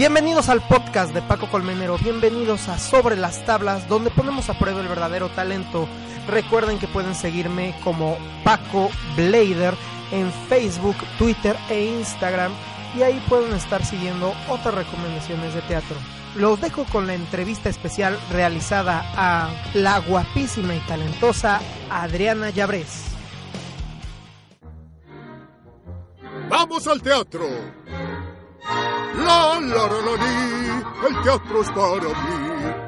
[0.00, 4.80] Bienvenidos al podcast de Paco Colmenero, bienvenidos a Sobre las Tablas, donde ponemos a prueba
[4.80, 5.86] el verdadero talento.
[6.26, 9.74] Recuerden que pueden seguirme como Paco Blader
[10.10, 12.50] en Facebook, Twitter e Instagram
[12.96, 15.96] y ahí pueden estar siguiendo otras recomendaciones de teatro.
[16.34, 21.60] Los dejo con la entrevista especial realizada a la guapísima y talentosa
[21.90, 23.04] Adriana Llabrés.
[26.48, 27.46] ¡Vamos al teatro!
[29.24, 30.36] La, la, la, la, li,
[31.08, 32.38] el teatro es para mí.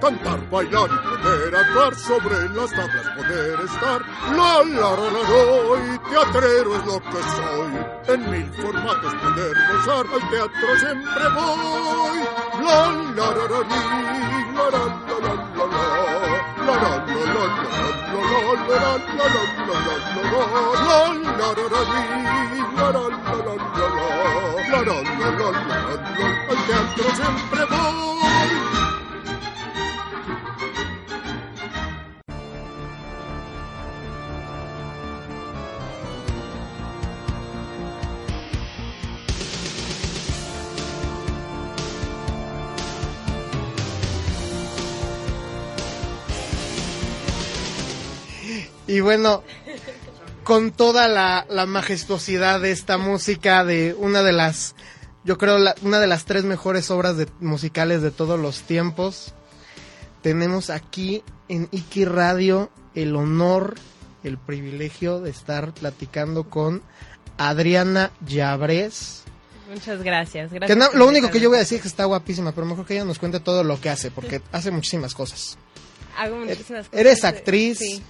[0.00, 4.00] Cantar, bailar y poder actuar sobre las tablas, poder estar.
[4.36, 8.14] La, la, la, la, doy, teatrero es lo que soy.
[8.14, 12.18] En mil formatos poder gozar, al teatro siempre voy.
[12.64, 13.82] La, la, la, la, li,
[14.54, 16.51] la, la, la, la, la, la.
[26.52, 28.21] El teatro siempre voy.
[48.92, 49.42] Y bueno,
[50.44, 54.74] con toda la, la majestuosidad de esta música de una de las,
[55.24, 59.32] yo creo, la- una de las tres mejores obras de, musicales de todos los tiempos,
[60.22, 63.76] tenemos aquí en Iki Radio el honor,
[64.24, 66.82] el privilegio de estar platicando con
[67.38, 69.22] Adriana Llabrés.
[69.72, 70.52] Muchas gracias.
[70.52, 72.52] gracias Que no- por lo único que yo voy a decir es que está guapísima,
[72.52, 75.56] pero mejor que ella nos cuente todo lo que hace, porque hace muchísimas cosas.
[76.18, 77.00] Hago muchísimas cosas.
[77.00, 77.78] Eres actriz.
[77.78, 78.02] Sí.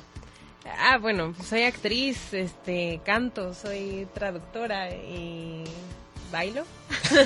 [0.64, 5.64] Ah, bueno, soy actriz, este, canto, soy traductora y
[6.30, 6.64] bailo.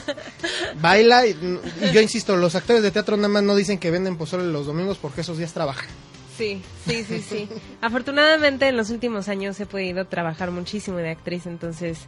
[0.81, 4.17] Baila y, y yo insisto, los actores de teatro nada más no dicen que venden
[4.17, 5.89] pozole los domingos porque esos días trabajan.
[6.37, 7.49] Sí, sí, sí, sí.
[7.81, 12.01] Afortunadamente en los últimos años he podido trabajar muchísimo de actriz, entonces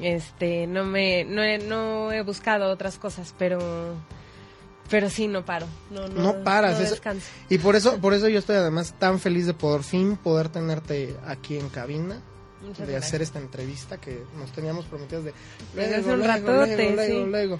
[0.00, 3.58] este no me no he, no he buscado otras cosas, pero
[4.90, 5.66] pero sí no paro.
[5.90, 6.96] No, no, No paras, no eso-.
[7.48, 11.16] Y por eso, por eso yo estoy además tan feliz de por fin poder tenerte
[11.26, 12.20] aquí en cabina,
[12.60, 13.04] Muchas de gracias.
[13.08, 15.30] hacer esta entrevista que nos teníamos prometidos de
[15.80, 17.12] hace un luego, ratote, luego, sí.
[17.12, 17.58] luego, luego.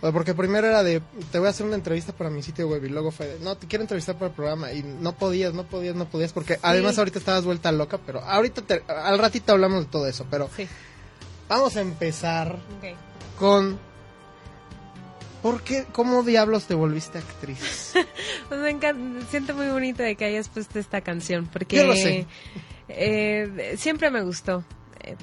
[0.00, 1.00] Pues Porque primero era de,
[1.32, 3.56] te voy a hacer una entrevista para mi sitio web y luego fue de, no,
[3.56, 6.98] te quiero entrevistar para el programa y no podías, no podías, no podías, porque además
[6.98, 10.68] ahorita estabas vuelta loca, pero ahorita, te- al ratito hablamos de todo eso, pero Sí.
[11.48, 12.58] vamos a empezar
[13.38, 13.78] con...
[15.42, 17.94] ¿Por qué, cómo diablos te volviste actriz?
[18.48, 21.94] Pues me encanta, siento muy bonito de que hayas puesto esta canción, porque Yo lo
[21.94, 22.26] sé.
[22.88, 24.64] eh, siempre me gustó.
[25.04, 25.16] Eh,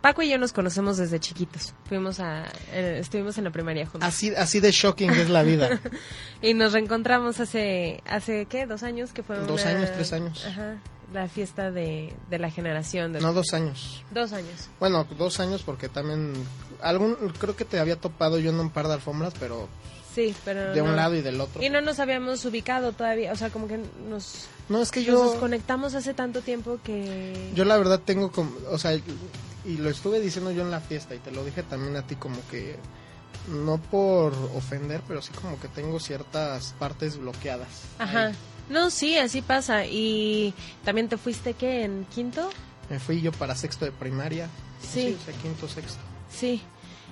[0.00, 1.74] Paco y yo nos conocemos desde chiquitos.
[1.88, 4.08] Fuimos a, eh, estuvimos en la primaria juntos.
[4.08, 5.80] Así, así de shocking es la vida.
[6.42, 8.66] Y nos reencontramos hace, hace ¿qué?
[8.66, 9.12] ¿Dos años?
[9.12, 10.44] que fue Dos una- años, tres años.
[10.46, 10.76] Ajá,
[11.12, 13.12] la fiesta de, de la generación.
[13.12, 14.02] De No, dos años.
[14.10, 14.68] Dos años.
[14.80, 16.32] Bueno, dos años porque también
[16.82, 19.68] algún creo que te había topado yo en un par de alfombras, pero
[20.14, 21.62] Sí, pero de un lado y del otro.
[21.62, 23.78] Y no nos habíamos ubicado todavía, o sea, como que
[24.08, 27.52] nos, No, es que nos yo desconectamos hace tanto tiempo que...
[27.54, 31.14] yo la verdad tengo como, o sea, y lo estuve diciendo yo en la fiesta
[31.14, 32.76] y te lo dije también a ti como que
[33.48, 37.68] no por ofender, pero sí como que tengo ciertas partes bloqueadas.
[37.98, 38.28] Ajá.
[38.28, 38.34] Ahí.
[38.68, 39.84] No, sí, así pasa.
[39.86, 40.52] Y
[40.84, 41.84] también te fuiste, ¿qué?
[41.84, 42.50] ¿En quinto?
[42.90, 44.48] Me fui yo para sexto de primaria.
[44.82, 45.16] Sí.
[45.20, 45.98] o sea, quinto, sexto.
[46.32, 46.60] Sí.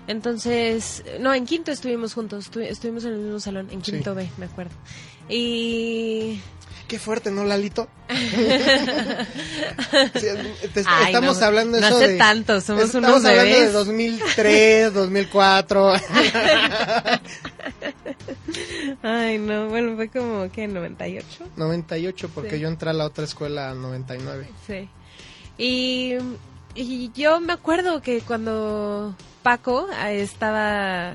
[0.06, 3.92] Entonces, no, en quinto estuvimos juntos, estu- estuvimos en el mismo salón, en Sí.
[3.92, 4.72] quinto B, me acuerdo.
[5.28, 6.40] Y...
[6.88, 7.88] Qué fuerte, ¿no, Lalito?
[10.14, 10.26] Sí,
[10.74, 13.54] te- Ay, estamos no, hablando no eso hace de- tanto, somos estamos unos hablando de
[13.54, 13.72] bebés.
[13.72, 15.92] 2003, 2004.
[19.02, 20.68] Ay, no, bueno, fue como, ¿qué?
[20.68, 21.22] ¿98?
[21.56, 22.60] 98, porque Sí.
[22.60, 24.48] yo entré a la otra escuela en 99.
[24.66, 24.88] Sí.
[25.58, 26.14] Y,
[26.74, 31.14] y yo me acuerdo que cuando Paco eh, estaba...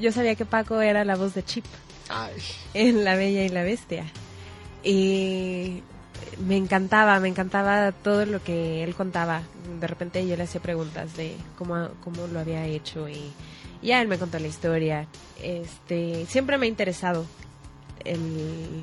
[0.00, 1.64] Yo sabía que Paco era la voz de Chip
[2.08, 2.32] Ay,
[2.74, 4.04] en La Bella y la Bestia.
[4.84, 5.82] Y
[6.46, 9.42] me encantaba, me encantaba todo lo que él contaba.
[9.80, 13.32] De repente yo le hacía preguntas de cómo, cómo lo había hecho y
[13.82, 15.06] ya él me contó la historia.
[15.42, 17.24] Este, siempre me ha interesado
[18.04, 18.82] el,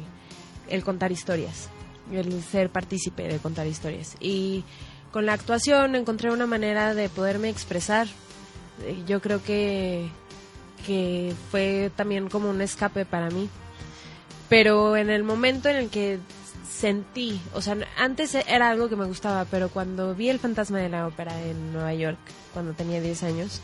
[0.69, 1.69] el contar historias,
[2.11, 4.15] el ser partícipe de contar historias.
[4.19, 4.63] Y
[5.11, 8.07] con la actuación encontré una manera de poderme expresar.
[8.83, 10.09] Eh, Yo creo que,
[10.85, 13.49] que fue también como un escape para mí.
[14.49, 16.19] Pero en el momento en el que
[16.69, 20.89] sentí, o sea, antes era algo que me gustaba, pero cuando vi el fantasma de
[20.89, 22.19] la ópera en Nueva York,
[22.53, 23.61] cuando tenía 10 años,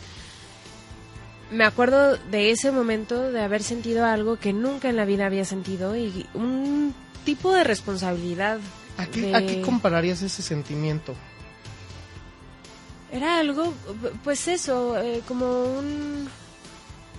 [1.53, 5.45] me acuerdo de ese momento de haber sentido algo que nunca en la vida había
[5.45, 6.93] sentido y un
[7.25, 8.59] tipo de responsabilidad.
[8.97, 11.13] ¿A qué, de- a qué compararías ese sentimiento?
[13.11, 13.73] Era algo,
[14.23, 16.27] pues eso, eh, como un...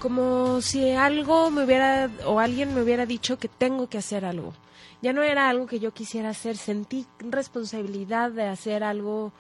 [0.01, 4.53] Como si algo me hubiera, o alguien me hubiera dicho que tengo que hacer algo.
[5.01, 9.33] Ya no era algo que yo quisiera hacer, sentí responsabilidad de hacer algo,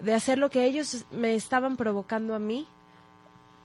[0.00, 2.68] de hacer lo que ellos me estaban provocando a mí,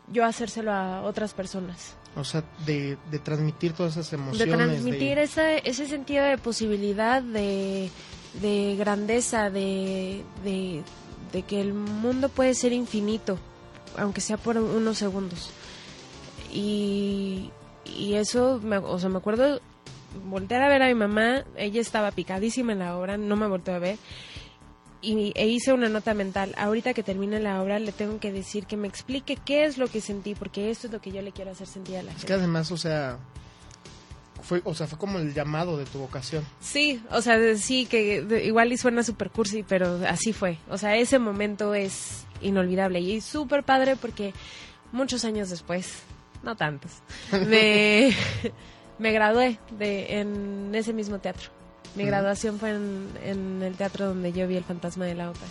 [0.07, 1.95] yo hacérselo a otras personas.
[2.15, 4.56] O sea, de, de transmitir todas esas de emociones.
[4.56, 7.89] transmitir de- ese, ese sentido de posibilidad, de,
[8.42, 10.83] de grandeza, de, de,
[11.31, 13.38] de que el mundo puede ser infinito,
[13.98, 15.51] aunque sea por unos segundos.
[16.51, 17.50] Y,
[17.86, 19.62] y eso, me, o sea, me acuerdo
[20.25, 23.74] voltear a ver a mi mamá, ella estaba picadísima en la obra, no me volteó
[23.75, 23.97] a ver.
[25.01, 26.53] Y, e hice una nota mental.
[26.57, 29.88] Ahorita que termine la obra, le tengo que decir que me explique qué es lo
[29.88, 32.18] que sentí, porque esto es lo que yo le quiero hacer sentir a la Es
[32.18, 32.27] gente.
[32.27, 33.18] que además, o sea,
[34.44, 36.45] fue, o sea, fue como el llamado de tu vocación.
[36.59, 40.57] Sí, o sea, de- sí, que de- igual y suena super cursi, pero así fue.
[40.69, 44.33] O sea, ese momento es inolvidable y súper padre porque
[44.92, 45.94] muchos años después,
[46.44, 46.92] no tantos,
[47.47, 48.13] me,
[49.00, 51.50] me gradué de, en ese mismo teatro.
[51.95, 55.47] Mi graduación fue en, en el teatro donde yo vi el fantasma de la ópera.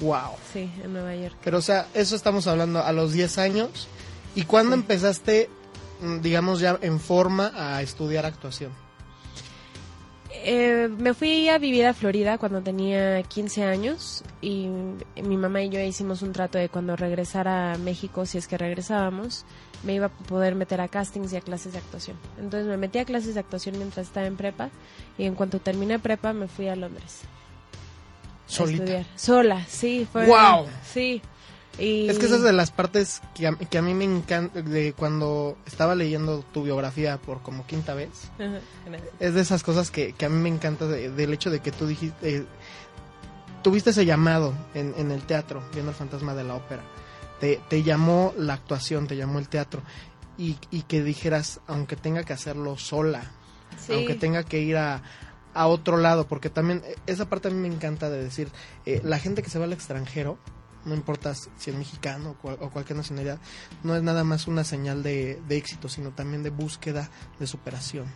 [0.00, 0.36] Wow.
[0.52, 1.36] Sí, en Nueva York.
[1.44, 3.88] Pero, o sea, eso estamos hablando a los 10 años.
[4.34, 5.48] ¿Y cuándo empezaste,
[6.00, 8.72] mm, digamos, ya en forma a estudiar actuación?
[10.44, 14.66] Eh, me fui a vivir a Florida cuando tenía 15 años y
[15.22, 18.58] mi mamá y yo hicimos un trato de cuando regresara a México, si es que
[18.58, 19.44] regresábamos,
[19.84, 22.16] me iba a poder meter a castings y a clases de actuación.
[22.38, 24.70] Entonces me metí a clases de actuación mientras estaba en prepa
[25.18, 27.20] y en cuanto terminé prepa me fui a Londres.
[28.46, 28.82] a Solita.
[28.84, 29.06] estudiar.
[29.16, 30.06] Sola, sí.
[30.10, 30.66] Fue, ¡Guau!
[30.84, 31.22] Sí.
[31.78, 34.60] Y, Es que esa es de las partes que a, que a mí me encanta,
[34.60, 38.10] de cuando estaba leyendo tu biografía por como quinta vez.
[38.34, 38.58] Ajá.
[39.20, 41.72] Es de esas cosas que, que a mí me encanta de- del hecho de que
[41.72, 42.44] tú dijiste, eh,
[43.62, 46.82] tuviste ese llamado en, en el teatro, viendo el fantasma de la ópera.
[47.42, 49.82] Te, te llamó la actuación, te llamó el teatro.
[50.38, 53.24] Y, y que dijeras, aunque tenga que hacerlo sola,
[53.84, 53.92] Sí.
[53.94, 55.02] aunque tenga que ir a,
[55.54, 58.48] a otro lado, porque también eh, esa parte a mí me encanta de decir,
[58.86, 60.38] eh, la gente que se va al extranjero,
[60.84, 63.38] no importa si es mexicano o, cual- o cualquier nacionalidad,
[63.82, 67.10] no es nada más una señal de, de éxito, sino también de búsqueda,
[67.40, 68.06] de superación.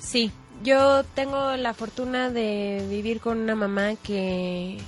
[0.00, 0.32] Sí,
[0.64, 4.78] yo tengo la fortuna de vivir con una mamá que,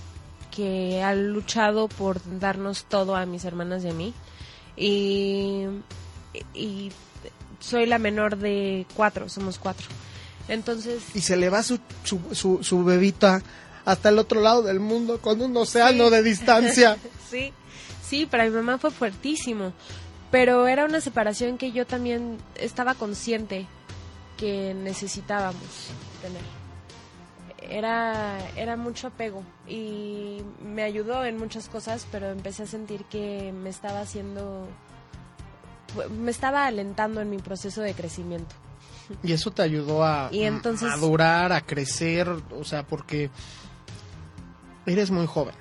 [0.54, 4.14] que ha luchado por darnos todo a mis hermanas y a mí.
[4.76, 5.64] Y,
[6.54, 6.92] y
[7.60, 9.86] soy la menor de cuatro, somos cuatro.
[10.48, 13.42] Entonces, y se le va su, su, su, su bebita
[13.84, 16.10] hasta el otro lado del mundo con un océano Sí.
[16.10, 16.96] de distancia.
[17.30, 17.52] sí,
[18.04, 19.72] sí, para mi mamá fue fuertísimo.
[20.30, 23.66] Pero era una separación que yo también estaba consciente
[24.38, 25.62] que necesitábamos
[26.22, 26.40] tener.
[27.72, 33.50] Era, era mucho apego y me ayudó en muchas cosas, pero empecé a sentir que
[33.52, 34.68] me estaba haciendo,
[36.20, 38.54] me estaba alentando en mi proceso de crecimiento.
[39.22, 43.30] y eso te ayudó a Y entonces- madurar, a crecer, o sea, porque
[44.86, 45.54] eres muy joven.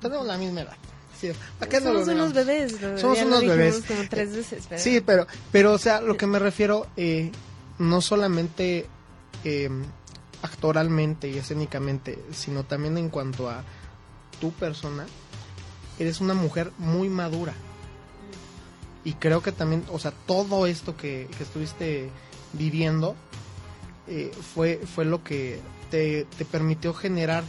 [0.00, 0.76] Tenemos la misma edad.
[1.20, 2.76] Sí, ¿para qué no lo Somos unos bebés.
[3.00, 3.82] Somos unos bebés.
[3.88, 4.66] como tres veces.
[4.68, 7.32] pero- Sí, pero, pero, o sea, lo que me refiero, eh,
[7.78, 8.86] no solamente
[9.44, 9.68] eh,
[10.42, 13.64] actoralmente y escénicamente, sino también en cuanto a
[14.40, 15.06] tu persona,
[15.98, 17.54] eres una mujer muy madura.
[19.04, 22.10] Y creo que también, o sea, todo esto que, que estuviste
[22.52, 23.16] viviendo
[24.06, 27.44] eh, fue, fue lo que te, te permitió generar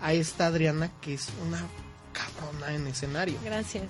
[0.00, 1.62] a esta Adriana que es una
[2.12, 3.38] cabrona en escenario.
[3.44, 3.84] Gracias.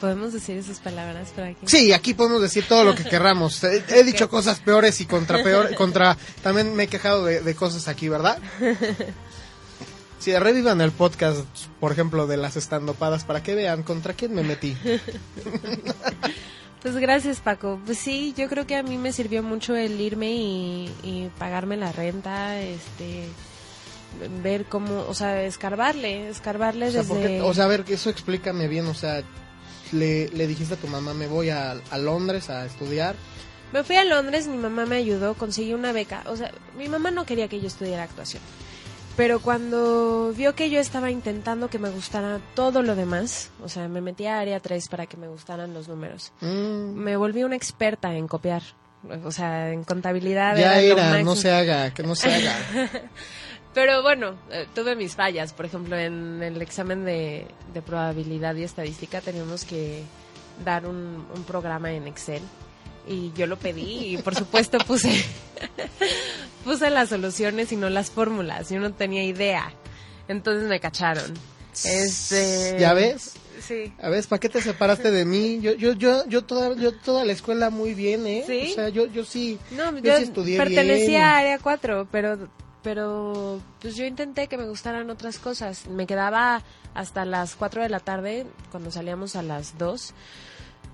[0.00, 1.66] Podemos decir esas palabras para que.
[1.66, 3.62] Sí, aquí podemos decir todo lo que querramos.
[3.64, 7.54] He, he dicho cosas peores y contra peor, contra también me he quejado de, de
[7.54, 8.38] cosas aquí, ¿verdad?
[10.18, 11.40] Si revivan el podcast,
[11.80, 14.74] por ejemplo, de las estandopadas para que vean contra quién me metí.
[16.82, 17.80] Pues gracias, Paco.
[17.86, 21.78] Pues sí, yo creo que a mí me sirvió mucho el irme y, y pagarme
[21.78, 23.24] la renta, este,
[24.42, 27.28] ver cómo, o sea, escarbarle, escarbarle O sea, ¿por desde...
[27.36, 29.22] qué- o sea, a ver, eso explícame bien, o sea,
[29.94, 33.14] le, le dijiste a tu mamá, me voy a, a Londres a estudiar.
[33.72, 36.22] Me fui a Londres, mi mamá me ayudó, conseguí una beca.
[36.26, 38.42] O sea, mi mamá no quería que yo estudiara actuación.
[39.16, 43.86] Pero cuando vio que yo estaba intentando que me gustara todo lo demás, o sea,
[43.88, 46.32] me metí a área 3 para que me gustaran los números.
[46.40, 48.62] Mm, Me volví una experta en copiar.
[49.24, 50.56] O sea, en contabilidad.
[50.56, 52.56] ya era, no se haga, que no se haga.
[53.74, 55.52] Pero bueno, eh, tuve mis fallas.
[55.52, 60.02] Por ejemplo, en el examen de, de probabilidad y estadística teníamos que
[60.64, 62.42] dar un, un programa en Excel.
[63.06, 65.24] Y yo lo pedí y por supuesto puse,
[66.64, 68.70] puse las soluciones y no las fórmulas.
[68.70, 69.72] Yo no tenía idea.
[70.28, 71.34] Entonces me cacharon.
[71.84, 72.76] Este...
[72.78, 73.34] ¿Ya ves?
[73.60, 73.92] Sí.
[74.00, 75.60] A ver, ¿para qué te separaste de mí?
[75.60, 78.44] Yo, yo, yo, yo toda, yo toda la escuela muy bien, ¿eh?
[78.46, 78.72] ¿Sí?
[78.72, 79.58] O sea, yo, yo sí.
[79.70, 81.22] No, yo yo, sí estudié pertenecía bien.
[81.22, 82.48] a área 4, pero
[82.84, 85.88] pero pues yo intenté que me gustaran otras cosas.
[85.88, 86.62] Me quedaba
[86.94, 90.12] hasta las 4 de la tarde cuando salíamos a las 2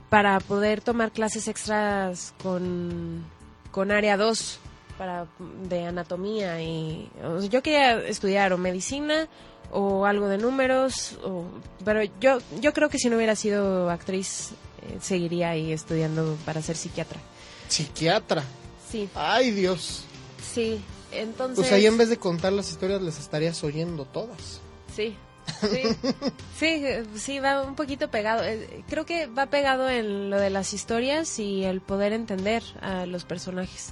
[0.08, 3.24] para poder tomar clases extras con
[3.72, 4.58] con área 2
[4.96, 5.26] para
[5.68, 9.28] de anatomía y o sea, yo quería estudiar o medicina
[9.72, 11.44] o algo de números o,
[11.84, 16.62] pero yo yo creo que si no hubiera sido actriz eh, seguiría ahí estudiando para
[16.62, 17.20] ser psiquiatra.
[17.68, 18.42] Psiquiatra.
[18.90, 19.08] Sí.
[19.14, 20.04] Ay, Dios.
[20.42, 20.80] Sí,
[21.12, 21.56] entonces...
[21.56, 24.60] Pues ahí en vez de contar las historias les estarías oyendo todas.
[24.94, 25.16] Sí,
[25.60, 25.82] sí,
[26.58, 28.44] sí, eh, sí, va un poquito pegado.
[28.44, 33.06] Eh, Creo que va pegado en lo de las historias y el poder entender a
[33.06, 33.90] los personajes,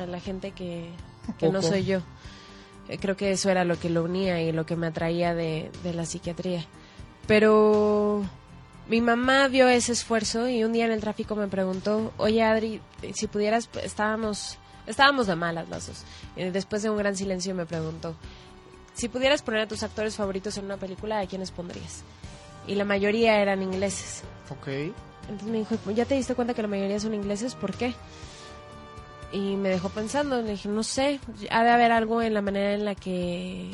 [0.00, 0.90] a la gente que,
[1.38, 2.00] que no soy yo.
[2.88, 5.70] Eh, Creo que eso era lo que lo unía y lo que me atraía de,
[5.82, 6.64] de la psiquiatría.
[7.26, 8.24] Pero
[8.88, 12.80] mi mamá vio ese esfuerzo y un día en el tráfico me preguntó, oye Adri,
[13.14, 16.02] si pudieras, estábamos, estábamos de malas las dos.
[16.36, 18.14] Y después de un gran silencio me preguntó,
[18.94, 22.02] si pudieras poner a tus actores favoritos en una película, ¿a quiénes pondrías?
[22.66, 24.22] Y la mayoría eran ingleses.
[24.50, 24.68] Ok.
[25.28, 27.54] Entonces me dijo, ¿ya te diste cuenta que la mayoría son ingleses?
[27.54, 27.94] ¿Por qué?
[29.32, 32.72] Y me dejó pensando, le dije, no sé, ha de haber algo en la manera
[32.74, 33.70] en la que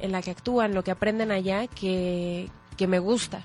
[0.00, 3.40] en la que actúan, lo que aprenden allá, que, que me gusta.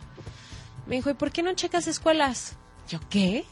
[0.85, 2.57] Me dijo, ¿y por qué no checas escuelas?
[2.89, 3.45] Yo, ¿qué?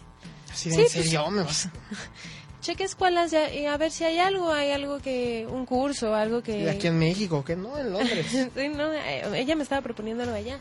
[0.51, 1.69] Así de, Sí, en pues- serio, me vas-
[2.61, 6.43] Cheque escuelas ya- y a ver si hay algo, hay algo que, un curso, algo
[6.43, 6.63] que...
[6.63, 8.25] Y aquí en México, que no, en Londres.
[8.55, 10.59] Sí, no, eh, ella me estaba proponiéndolo allá.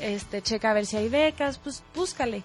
[0.00, 2.42] Este, checa a ver si hay becas, pues búscale.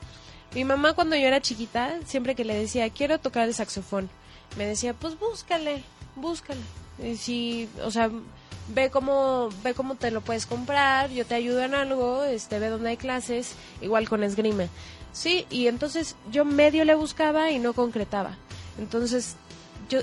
[0.56, 4.10] Mi mamá cuando yo era chiquita, siempre que le decía, quiero tocar el saxofón,
[4.58, 5.84] me decía, pues búscale,
[6.15, 6.62] búscale.
[7.03, 8.10] Y si, o sea,
[8.70, 12.70] ve cómo, ve cómo te lo puedes comprar, yo te ayudo en algo, este, ve
[12.70, 14.65] dónde hay clases, igual con esgrima.
[15.12, 18.38] Sí, y entonces yo medio le buscaba y no concretaba.
[18.78, 19.36] Entonces,
[19.90, 20.00] yo,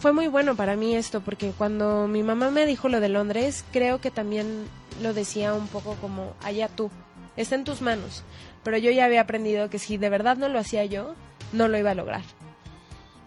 [0.00, 3.64] fue muy bueno para mí esto, porque cuando mi mamá me dijo lo de Londres,
[3.72, 4.66] creo que también
[5.02, 6.90] lo decía un poco como, allá tú,
[7.36, 8.22] está en tus manos.
[8.64, 11.14] Pero yo ya había aprendido que si de verdad no lo hacía yo,
[11.52, 12.22] no lo iba a lograr.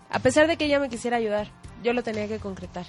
[0.10, 1.48] A pesar de que ella me quisiera ayudar,
[1.84, 2.86] yo lo tenía que concretar.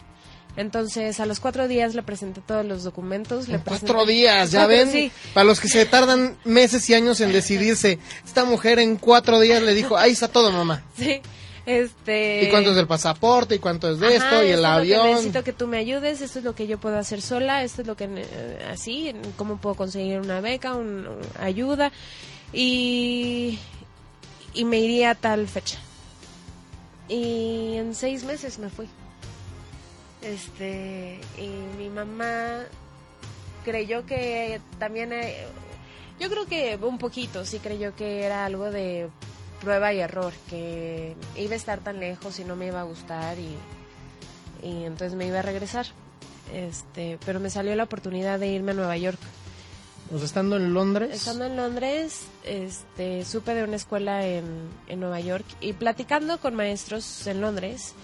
[0.57, 3.49] Entonces, a los cuatro días le presenté todos los documentos.
[3.49, 4.91] le En presenté- cuatro días, ya ven.
[4.91, 9.41] Sí, Para los que se tardan meses y años en decidirse, esta mujer en cuatro
[9.41, 10.83] días le dijo, ahí está todo, mamá.
[10.99, 11.23] sí.
[11.65, 12.43] Este...
[12.45, 13.55] ¿Y cuánto es del pasaporte?
[13.55, 14.43] ¿Y cuánto es de Ajá, esto?
[14.43, 15.07] ¿Y el esto que avión?
[15.11, 17.87] necesito que tú me ayudes, esto es lo que yo puedo hacer sola, esto es
[17.87, 21.93] lo que eh, así, cómo puedo conseguir una beca, un, un- ayuda
[22.53, 23.59] y
[24.55, 25.79] y me iría a tal fecha.
[27.09, 28.89] Y en seis meses me fui.
[30.23, 32.61] Este y mi mamá
[33.65, 35.45] creyó que también eh,
[36.21, 39.09] yo creo que un poquito sí creyó que era algo de
[39.63, 43.39] prueba y error, que iba a estar tan lejos y no me iba a gustar
[43.39, 43.57] y,
[44.67, 45.87] y entonces me iba a regresar.
[46.53, 49.19] Este, pero me salió la oportunidad de irme a Nueva York.
[50.23, 51.11] Estando en Londres.
[51.15, 54.45] Estando en Londres, este, supe de una escuela en,
[54.89, 57.95] en Nueva York y platicando con maestros en Londres,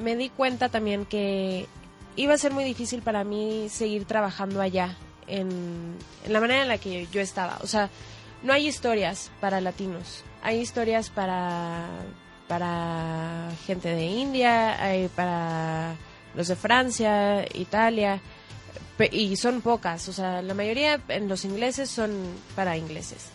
[0.00, 1.66] me di cuenta también que
[2.14, 4.96] iba a ser muy difícil para mí seguir trabajando allá
[5.26, 7.58] en, en la manera en la que yo estaba.
[7.62, 7.90] O sea,
[8.42, 11.86] no hay historias para latinos, hay historias para,
[12.48, 15.96] para gente de India, hay para
[16.34, 18.20] los de Francia, Italia,
[19.10, 22.10] y son pocas, o sea, la mayoría en los ingleses son
[22.54, 23.30] para ingleses.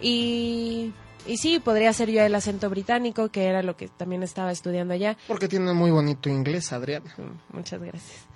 [0.00, 0.92] Y,
[1.26, 4.94] y sí, podría ser yo el acento británico, que era lo que también estaba estudiando
[4.94, 5.16] allá.
[5.28, 7.14] Porque tiene muy bonito inglés, Adriana.
[7.16, 8.26] Mm, Muchas gracias.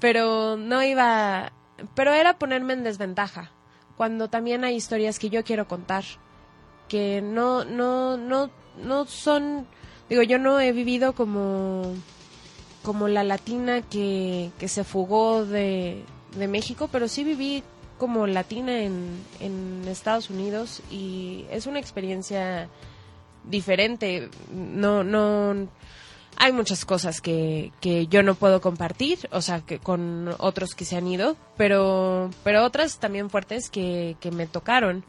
[0.00, 1.52] Pero no iba,
[1.94, 3.50] pero era ponerme en desventaja,
[4.00, 6.04] cuando también hay historias que yo quiero contar,
[6.88, 8.48] que no, no, no,
[8.82, 9.66] no son,
[10.08, 11.82] digo, yo no he vivido como
[12.82, 16.02] como la latina que, que se fugó de,
[16.34, 17.62] de México, pero sí viví
[17.98, 22.70] como latina en, en Estados Unidos y es una experiencia
[23.50, 24.30] diferente.
[24.50, 25.68] No, no,
[26.42, 30.84] hay muchas cosas que, que yo no puedo compartir, o sea, que con otros que
[30.84, 35.04] se han ido, pero, pero otras también fuertes que, que me tocaron.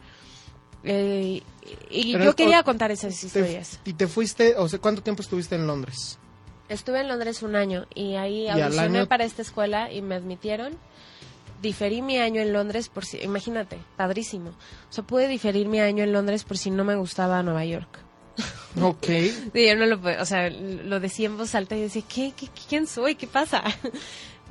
[0.84, 1.42] Eh,
[1.90, 3.80] y Pero yo quería contar esas Te- historias.
[3.86, 6.18] y te fuiste, o sea, ¿cuánto tiempo estuviste en Londres?
[6.70, 10.78] Estuve en Londres un año y ahí audicioné año- para esta escuela y me admitieron.
[11.62, 14.50] Diferí mi año en Londres por si, imagínate, padrísimo.
[14.50, 18.00] O sea, pude diferir mi año en Londres por si no me gustaba Nueva York.
[18.80, 19.06] Ok.
[19.54, 22.48] Sí, yo no lo o sea, lo decía en voz alta y decía, ¿qué, qué,
[22.70, 23.16] quién soy?
[23.16, 23.64] ¿Qué pasa?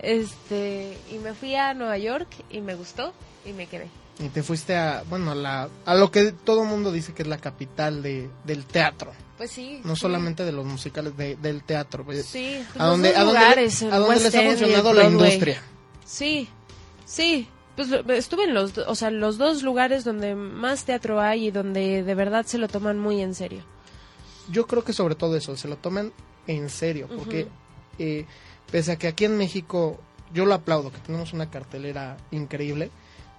[0.03, 3.13] Este, y me fui a Nueva York y me gustó
[3.45, 3.89] y me quedé.
[4.19, 7.29] Y te fuiste a, bueno, a, la, a lo que todo mundo dice que es
[7.29, 9.13] la capital de, del teatro.
[9.37, 9.81] Pues sí.
[9.85, 10.01] No sí.
[10.03, 12.05] solamente de los musicales, de- del teatro.
[12.05, 14.93] pues, Sí, pues a donde, a donde, lugares, el a donde les ha y funcionado
[14.93, 15.63] la industria.
[16.05, 16.49] Sí,
[17.07, 17.49] sí.
[17.77, 22.03] Pues estuve en los, o sea, los dos lugares donde más teatro hay y donde
[22.03, 23.63] de verdad se lo toman muy en serio.
[24.51, 26.13] Yo creo que sobre todo eso, se lo toman
[26.47, 27.49] en serio, porque
[27.99, 28.27] eh,
[28.71, 29.99] pese a que aquí en México,
[30.33, 32.91] yo lo aplaudo, que tenemos una cartelera increíble,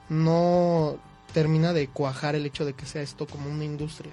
[0.10, 0.98] no
[1.34, 4.12] termina de cuajar el hecho de que sea esto como una industria.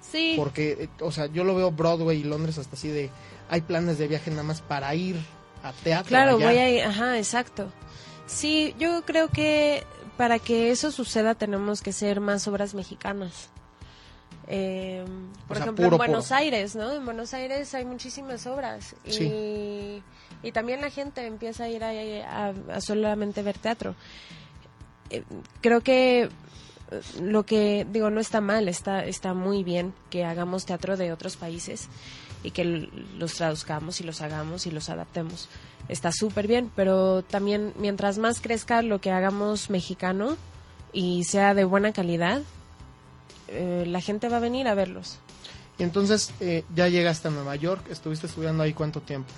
[0.00, 0.34] Sí.
[0.36, 3.10] Porque, eh, o sea, yo lo veo Broadway y Londres hasta así de,
[3.48, 5.16] hay planes de viaje nada más para ir
[5.62, 6.08] a teatro.
[6.08, 6.46] Claro, allá.
[6.46, 7.70] voy a ir, ajá, exacto.
[8.26, 9.84] Sí, yo creo que
[10.16, 13.50] para que eso suceda tenemos que ser más obras mexicanas.
[14.46, 15.04] Eh,
[15.48, 16.36] por O sea, ejemplo, puro, en Buenos puro.
[16.36, 16.92] Aires, ¿no?
[16.92, 19.24] En Buenos Aires hay muchísimas obras Sí.
[19.24, 20.02] y,
[20.46, 23.94] y también la gente empieza a ir ahí a, a solamente ver teatro.
[25.10, 25.22] Eh,
[25.60, 26.28] creo que eh,
[27.22, 31.36] lo que digo no está mal, está está muy bien que hagamos teatro de otros
[31.36, 31.88] países
[32.42, 32.64] y que
[33.16, 35.48] los traduzcamos y los hagamos y los adaptemos.
[35.88, 40.36] Está súper bien, pero también mientras más crezca lo que hagamos mexicano
[40.92, 42.42] y sea de buena calidad,
[43.48, 45.18] eh, la gente va a venir a verlos.
[45.78, 49.28] Y entonces eh, ya llegaste a Nueva York, estuviste estudiando ahí cuánto tiempo.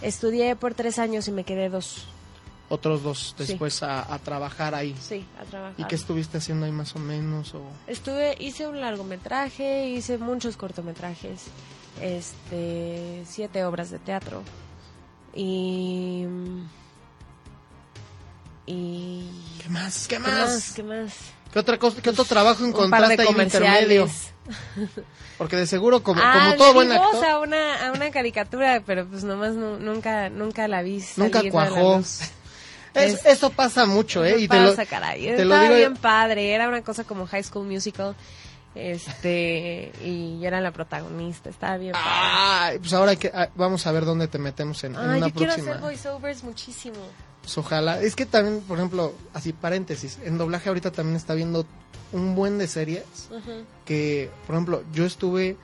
[0.00, 2.04] Estudié por tres años y me quedé dos.
[2.68, 3.44] Otros dos Sí.
[3.46, 4.96] después a, a trabajar ahí.
[5.00, 5.74] Sí, a trabajar.
[5.78, 7.54] ¿Y qué estuviste haciendo ahí más o menos?
[7.54, 7.62] O...
[7.86, 11.42] Estuve, hice un largometraje, hice muchos cortometrajes,
[12.00, 14.42] este, siete obras de teatro
[15.34, 16.24] y
[18.66, 19.28] y
[19.62, 20.06] ¿Qué más?
[20.08, 20.32] ¿Qué ¿qué más?
[20.32, 20.72] más?
[20.72, 21.12] ¿Qué más?
[21.52, 24.08] ¿Qué, otra cosa, ¿Qué otro trabajo encontraste ahí en intermedio?
[25.38, 29.06] Porque de seguro, como, ah, como todo buen actor, a una, a una caricatura, pero
[29.06, 31.96] pues nomás nu- nunca, nunca la vi Nunca cuajó.
[31.98, 32.20] luz.
[32.94, 34.32] es- es- eso pasa mucho, ¿eh?
[34.32, 35.22] No Y te lo, caray.
[35.24, 38.14] te lo Estaba digo- bien padre, era una cosa como High School Musical.
[38.74, 42.06] Este, y yo era la protagonista, estaba bien padre.
[42.10, 45.28] Ay, pues ahora que, ah, vamos a ver dónde te metemos en, en Ay, una
[45.28, 46.96] yo quiero hacer voiceovers muchísimo.
[47.42, 48.00] Pues ojalá.
[48.00, 51.66] Es que también, por ejemplo, así paréntesis, en doblaje ahorita también está viendo
[52.12, 53.04] un buen de series
[53.84, 55.56] que, por ejemplo, yo estuve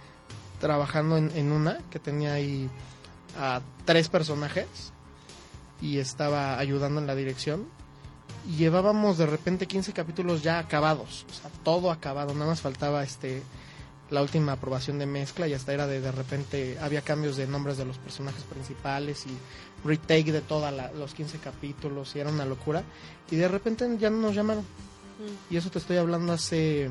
[0.60, 2.68] trabajando en, en una que tenía ahí
[3.38, 4.66] a tres personajes
[5.80, 7.66] y estaba ayudando en la dirección
[8.48, 13.02] y llevábamos de repente 15 capítulos ya acabados, o sea, todo acabado, nada más faltaba
[13.02, 13.42] este
[14.10, 17.76] la última aprobación de mezcla y hasta era de de repente había cambios de nombres
[17.76, 19.36] de los personajes principales y
[19.84, 22.82] retake de todos los 15 capítulos y era una locura
[23.30, 24.64] y de repente ya no nos llamaron
[25.50, 26.88] y eso te estoy hablando hace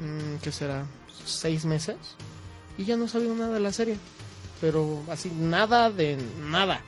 [0.00, 0.84] mm, ¿qué será?
[1.24, 1.96] seis meses
[2.78, 3.96] y ya no sabía nada de la serie
[4.60, 6.80] pero así nada de nada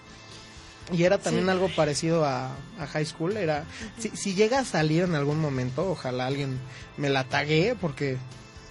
[0.93, 1.51] y era también Sí.
[1.51, 3.37] algo parecido a, a High School.
[3.37, 3.65] Era,
[3.99, 6.59] si, si llega a salir en algún momento, ojalá alguien
[6.97, 8.19] me la tague porque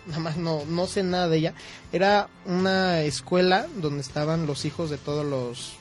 [0.08, 1.54] nada más no, no sé nada de ella.
[1.94, 5.74] Era una escuela donde estaban los hijos de todos los,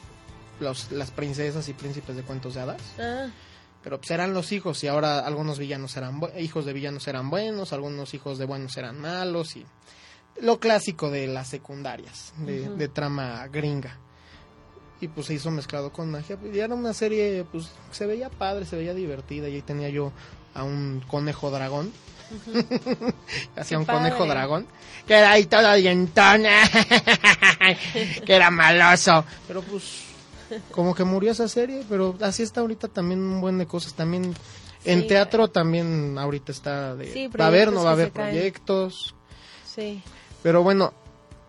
[0.60, 2.82] los las princesas y príncipes de cuentos de hadas.
[2.98, 3.26] Ah,
[3.82, 7.72] Pero pues eran los hijos y ahora algunos villanos eran hijos de villanos eran buenos,
[7.72, 9.66] algunos hijos de buenos eran malos y
[10.40, 13.98] lo clásico de las secundarias, de, de trama gringa.
[15.00, 16.36] Y pues se hizo mezclado con magia.
[16.52, 19.48] Y era una serie, pues se veía padre, se veía divertida.
[19.48, 20.12] Y ahí tenía yo
[20.54, 21.90] a un conejo dragón.
[23.56, 24.66] Hacía Qué un conejo dragón.
[25.06, 26.42] Que era ahí todo dientón.
[28.26, 29.24] que era maloso.
[29.48, 30.09] Pero pues
[30.70, 33.94] como que murió esa serie, pero así está ahorita también un buen de cosas.
[33.94, 34.34] También
[34.84, 37.12] en teatro también ahorita está de...
[37.12, 38.34] Sí, va a haber, no va a haber caen.
[38.34, 39.14] proyectos.
[39.64, 40.02] sí.
[40.42, 40.94] Pero bueno,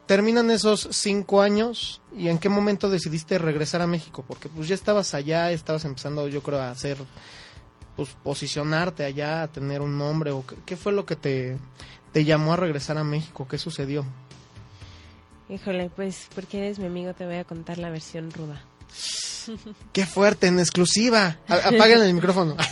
[0.05, 4.75] terminan esos cinco años y en qué momento decidiste regresar a México, porque pues ya
[4.75, 6.97] estabas allá, estabas empezando yo creo a hacer,
[7.95, 11.57] pues posicionarte allá, a tener un nombre, o qué, qué fue lo que te,
[12.11, 14.05] te llamó a regresar a México, qué sucedió.
[15.47, 18.61] Híjole, pues porque eres mi amigo te voy a contar la versión ruda.
[19.93, 21.37] Qué fuerte, en exclusiva.
[21.47, 22.55] Apaguen el micrófono.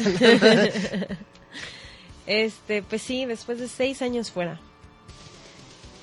[2.30, 4.60] Este, pues sí, después de seis años fuera.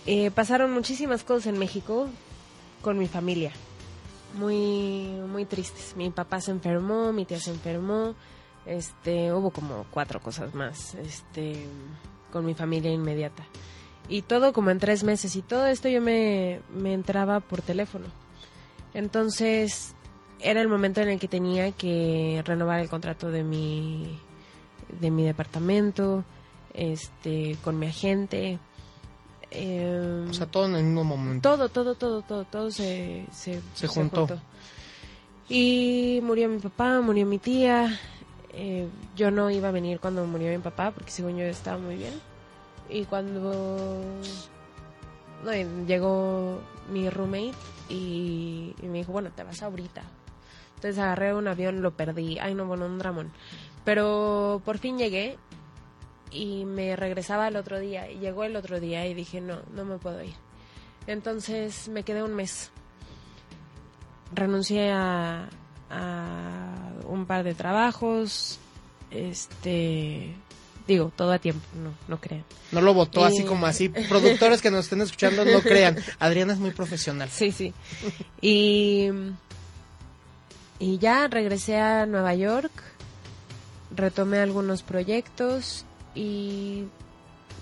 [0.06, 2.08] Eh, pasaron muchísimas cosas en México
[2.82, 3.52] con mi familia.
[4.34, 5.94] Muy, muy tristes.
[5.96, 8.16] Mi papá se enfermó, mi tía se enfermó.
[8.66, 10.96] Este, hubo como cuatro cosas más.
[10.96, 11.64] Este,
[12.32, 13.44] con mi familia inmediata.
[14.08, 15.36] Y todo como en tres meses.
[15.36, 18.06] Y todo esto yo me, me enteraba por teléfono.
[18.94, 19.94] Entonces,
[20.40, 24.18] era el momento en el que tenía que renovar el contrato de mi
[25.00, 26.24] de mi departamento,
[26.74, 28.58] este, con mi agente.
[29.50, 31.48] eh, O sea, todo en el mismo momento.
[31.50, 34.28] todo, todo, todo, todo, todo se, se, Se juntó.
[35.48, 37.98] Y murió mi papá, murió mi tía.
[38.52, 41.96] eh, yo no iba a venir cuando murió mi papá porque según yo estaba muy
[41.96, 42.14] bien.
[42.88, 44.00] Y cuando
[45.44, 45.52] no,
[45.86, 46.60] llegó
[46.92, 47.52] mi roommate
[47.88, 50.02] y, y me dijo, bueno, te vas ahorita.
[50.76, 52.38] Entonces agarré un avión, lo perdí.
[52.38, 53.32] Ay, no, bueno, un dramón.
[53.84, 55.38] Pero por fin llegué
[56.30, 58.10] y me regresaba el otro día.
[58.10, 60.34] Y llegó el otro día y dije, no, no me puedo ir.
[61.06, 62.70] Entonces me quedé un mes.
[64.34, 65.48] Renuncié a,
[65.90, 68.58] a un par de trabajos.
[69.10, 70.34] Este.
[70.86, 72.44] Digo, todo a tiempo, no, no crean.
[72.70, 73.88] No lo votó así como así.
[73.88, 75.96] Productores que nos estén escuchando, no crean.
[76.20, 77.28] Adriana es muy profesional.
[77.28, 77.74] Sí, sí.
[78.40, 79.08] Y,
[80.78, 82.72] y ya regresé a Nueva York,
[83.94, 85.84] retomé algunos proyectos
[86.14, 86.84] y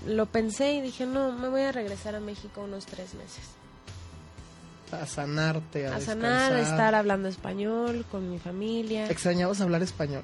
[0.07, 3.45] lo pensé y dije, no, me voy a regresar a México unos tres meses.
[4.93, 9.11] A sanarte, a, A sanar, a estar hablando español con mi familia.
[9.11, 10.23] ¿Extrañabas hablar español?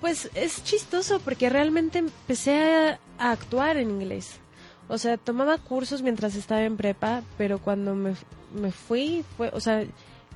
[0.00, 4.36] Pues es chistoso porque realmente empecé a, a actuar en inglés.
[4.88, 8.14] O sea, tomaba cursos mientras estaba en prepa, pero cuando me,
[8.54, 9.84] me fui, fue, o sea,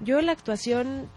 [0.02, 1.08] yo la actuación...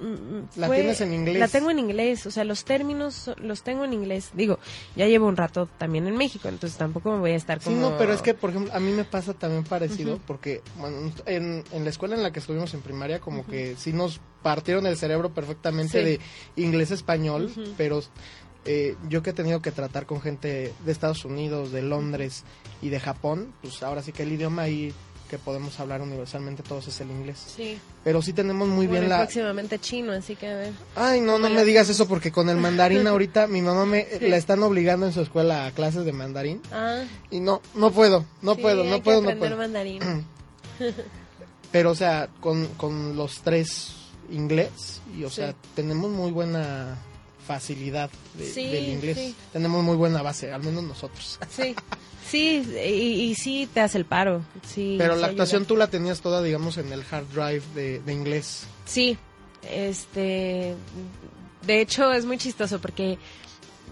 [0.00, 1.38] mm, La fue- tienes en inglés.
[1.38, 4.30] La tengo en inglés, o sea, los términos los tengo en inglés.
[4.34, 4.58] Digo,
[4.96, 7.90] ya llevo un rato también en México, entonces tampoco me voy a estar Sí, como...
[7.90, 11.64] no, pero es que, por ejemplo, a mí me pasa también parecido, porque bueno, en,
[11.72, 14.96] en la escuela en la que estuvimos en primaria, como que sí nos partieron el
[14.96, 16.04] cerebro perfectamente Sí.
[16.04, 16.20] de
[16.62, 18.02] inglés-español, pero
[18.66, 22.44] eh, yo que he tenido que tratar con gente de Estados Unidos, de Londres
[22.82, 24.92] y de Japón, pues ahora sí que el idioma ahí
[25.28, 27.38] que podemos hablar universalmente todos es el inglés.
[27.56, 29.18] Sí, Pero sí tenemos muy Bueno, bien la...
[29.18, 30.72] próximamente chino, así que a ver.
[30.96, 34.36] Ay, no, no me digas eso porque con el mandarín ahorita mi mamá me la
[34.36, 38.54] están obligando en su escuela a clases de mandarín Ah, y no, no puedo, no
[38.54, 39.56] sí, puedo, hay no que puedo, no puedo.
[39.56, 40.00] mandarín.
[41.72, 43.92] Pero, o sea, con, con los tres
[44.30, 45.36] inglés, y o Sí.
[45.36, 46.96] sea, tenemos muy buena
[47.46, 49.18] facilidad de- Sí, del inglés.
[49.18, 49.34] sí.
[49.52, 51.38] Tenemos muy buena base, al menos nosotros.
[51.50, 51.74] Sí,
[52.34, 54.42] sí, y, y sí te hace el paro.
[54.66, 55.26] Sí, Pero la ayuda.
[55.28, 58.66] actuación tú la tenías toda, digamos, en el hard drive de, de inglés.
[58.84, 59.16] Sí,
[59.70, 60.74] este,
[61.66, 63.18] de hecho es muy chistoso porque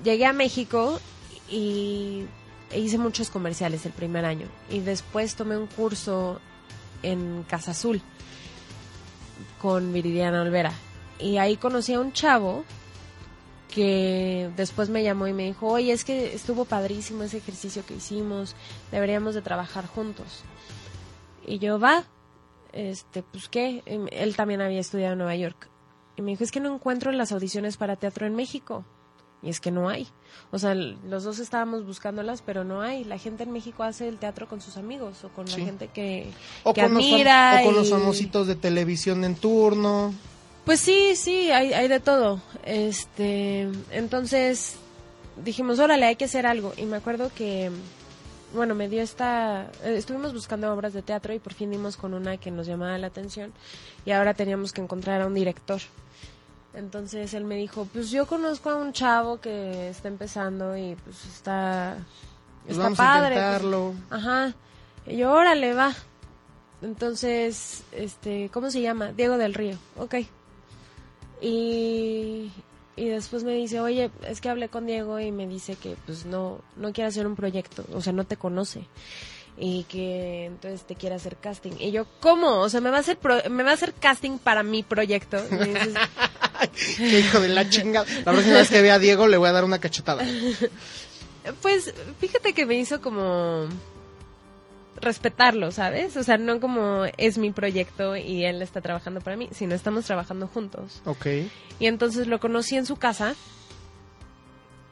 [0.05, 1.01] llegué a México
[1.49, 2.25] y
[2.71, 6.41] e hice muchos comerciales el primer año y después tomé un curso
[7.03, 8.01] en Casa Azul
[9.61, 10.73] con Viridiana Olvera
[11.19, 12.65] y ahí conocí a un chavo
[13.75, 17.95] que después me llamó y me dijo, oye, es que estuvo padrísimo ese ejercicio que
[17.95, 18.55] hicimos,
[18.91, 20.45] deberíamos de trabajar juntos.
[21.47, 22.05] Y yo, va,
[22.73, 25.69] este, pues qué, él también había estudiado en Nueva York.
[26.17, 28.85] Y me dijo, es que no encuentro las audiciones para teatro en México.
[29.43, 30.07] Y es que no hay.
[30.53, 33.03] O sea, los dos estábamos buscándolas, pero no hay.
[33.03, 35.59] La gente en México hace el teatro con sus amigos o con Sí.
[35.59, 36.31] la gente que,
[36.63, 40.15] O que con, los, o con los famositos de televisión en turno.
[40.65, 42.41] Pues sí, sí, hay, hay de todo.
[42.65, 44.77] Este, entonces
[45.43, 46.73] dijimos, órale, hay que hacer algo.
[46.77, 47.71] Y me acuerdo que,
[48.55, 52.15] bueno, me dio esta, eh, estuvimos buscando obras de teatro y por fin dimos con
[52.15, 53.53] una que nos llamaba la atención
[54.05, 55.81] y ahora teníamos que encontrar a un director.
[56.75, 61.25] Entonces él me dijo, pues yo conozco a un chavo que está empezando y pues
[61.27, 61.97] está,
[62.63, 63.35] Pues está vamos a padre.
[63.35, 63.95] pues.
[64.11, 64.55] Ajá.
[65.07, 65.93] Y yo, órale, va.
[66.83, 69.13] Entonces, este, ¿cómo se llama?
[69.13, 69.77] Diego del Río.
[69.99, 70.15] Ok.
[71.43, 72.51] Y,
[72.97, 76.25] y después me dice, oye, es que hablé con Diego y me dice que pues
[76.25, 78.87] no, no quiere hacer un proyecto, o sea, no te conoce.
[79.59, 81.73] Y que entonces te quiere hacer casting.
[81.79, 82.61] Y yo, ¿cómo?
[82.61, 85.37] O sea, me va a hacer, pro- me va a hacer casting para mi proyecto.
[85.43, 85.95] Dices,
[86.97, 88.07] Qué hijo de la chingada.
[88.25, 90.25] La próxima vez que vea a Diego le voy a dar una cachetada.
[91.61, 93.67] Pues fíjate que me hizo como
[94.97, 96.17] respetarlo, ¿sabes?
[96.17, 100.05] O sea, no como es mi proyecto y él está trabajando para mí, sino estamos
[100.05, 101.03] trabajando juntos.
[101.05, 101.27] Ok.
[101.79, 103.35] Y entonces lo conocí en su casa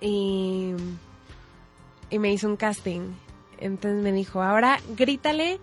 [0.01, 0.73] y,
[2.11, 3.13] y me hizo un casting.
[3.59, 5.61] Entonces me dijo, ahora grítale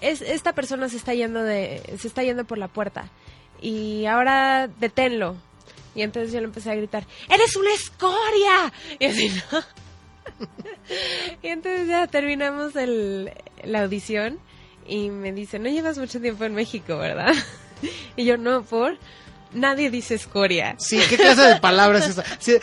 [0.00, 3.10] es, esta persona se está yendo de, se está yendo por la puerta
[3.60, 5.36] y ahora deténlo.
[5.94, 8.72] Y entonces yo le empecé a gritar, ¡Eres una escoria!
[8.98, 9.60] Y así, ¿no?
[11.42, 13.30] y entonces ya terminamos el,
[13.64, 14.38] la audición
[14.86, 17.32] y me dice, no llevas mucho tiempo en México, ¿verdad?
[18.16, 18.98] y yo, no, por...
[19.52, 20.76] Nadie dice escoria.
[20.78, 22.24] Sí, ¿qué clase de palabras es esa?
[22.38, 22.54] Sí,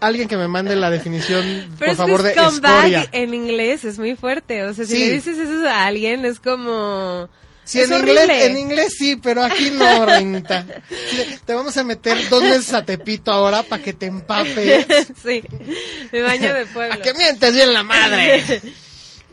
[0.00, 1.44] alguien que me mande la definición,
[1.78, 3.08] Pero por favor, de escoria.
[3.12, 4.64] en inglés es muy fuerte.
[4.64, 5.06] O sea, si Sí.
[5.06, 7.28] le dices eso a alguien es como...
[7.64, 10.66] Sí, es en inglés, en inglés sí, pero aquí no, reinita.
[11.44, 14.86] Te vamos a meter dos meses a Tepito ahora para que te empapes.
[15.24, 15.42] sí,
[16.10, 16.94] me baño de pueblo.
[16.94, 18.42] ¿A que mientes bien la madre?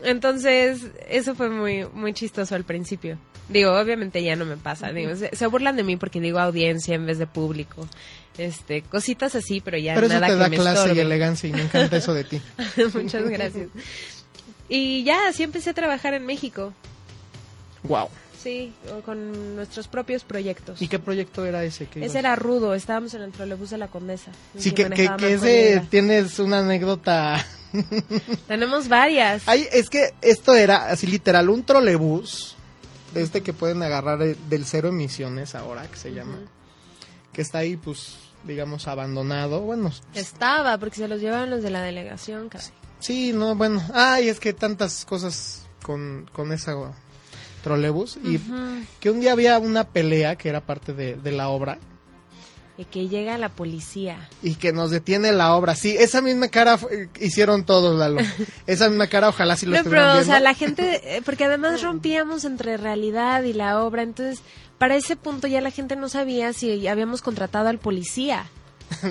[0.02, 3.18] Entonces, eso fue muy muy chistoso al principio.
[3.48, 4.92] Digo, obviamente ya no me pasa.
[4.92, 7.86] Digo, se, se burlan de mí porque digo audiencia en vez de público.
[8.38, 11.02] Este, cositas así, pero ya Pero eso nada te que da me clase y estorbe.
[11.02, 12.40] elegancia y me encanta eso de ti.
[12.94, 13.66] Muchas gracias.
[14.68, 16.72] Y ya, así empecé a trabajar en México.
[17.84, 18.08] Wow.
[18.42, 18.72] Sí,
[19.04, 20.80] con nuestros propios proyectos.
[20.80, 21.86] ¿Y qué proyecto era ese?
[21.86, 24.30] que ibas- Ese era rudo, estábamos en el trolebús de la Condesa.
[24.56, 27.44] Sí, que, que, que ese tienes una anécdota.
[28.48, 29.42] Tenemos varias.
[29.46, 32.56] Ay, es que esto era así literal, un trolebús,
[33.14, 36.38] de este que pueden agarrar eh, del cero emisiones ahora, que se llama,
[37.32, 39.60] que está ahí, pues, digamos, abandonado.
[39.60, 42.70] Bueno, Estaba, porque se los llevaban los de la delegación, casi.
[43.00, 43.82] sí, no, bueno.
[43.94, 46.74] Ay, es que tantas cosas con, con esa
[47.62, 48.18] trolebús.
[48.24, 48.38] Y
[49.00, 51.78] que un día había una pelea que era parte de, de la obra.
[52.78, 54.28] Y que llega la policía.
[54.42, 55.74] Y que nos detiene la obra.
[55.74, 58.22] Sí, esa misma cara fue- hicieron todos, Lalo.
[58.66, 61.82] Esa misma cara, ojalá si lo No, pero, o sea, la gente, eh, porque además
[61.82, 64.40] rompíamos entre realidad y la obra, entonces,
[64.78, 68.46] para ese punto ya la gente no sabía si habíamos contratado al policía.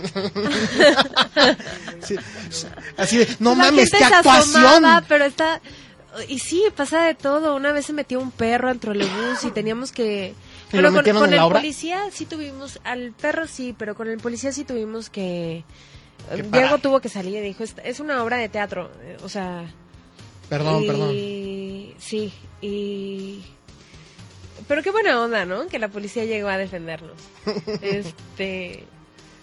[2.01, 2.15] Sí,
[2.97, 4.65] así de, no la mames, gente qué se actuación.
[4.65, 5.61] asomaba, pero está...
[6.27, 7.55] Y sí, pasa de todo.
[7.55, 10.33] Una vez se metió un perro al trolebús y teníamos que...
[10.69, 11.59] ¿Y Pero con, en el obra?
[11.59, 12.79] policía sí tuvimos...
[12.83, 15.63] Al perro sí, pero con el policía sí tuvimos que...
[16.35, 18.91] Que Diego tuvo que salir y dijo, "Esta- es una obra de teatro.
[19.01, 19.65] eh, O sea...
[20.49, 21.09] Perdón, y- perdón.
[21.99, 23.43] Sí, y...
[24.67, 25.67] Pero qué buena onda, ¿no?
[25.67, 27.17] Que la policía llegó a defendernos.
[27.81, 28.83] este...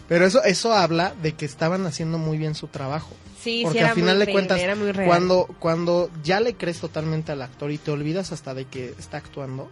[0.09, 3.15] Pero eso, eso habla de que estaban haciendo muy bien su trabajo.
[3.47, 4.61] Sí, Porque sí, al final de cuentas,
[5.07, 9.19] cuando, cuando ya le crees totalmente al actor y te olvidas hasta de que está
[9.19, 9.71] actuando,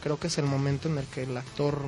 [0.00, 1.80] creo que es el momento en el que el actor,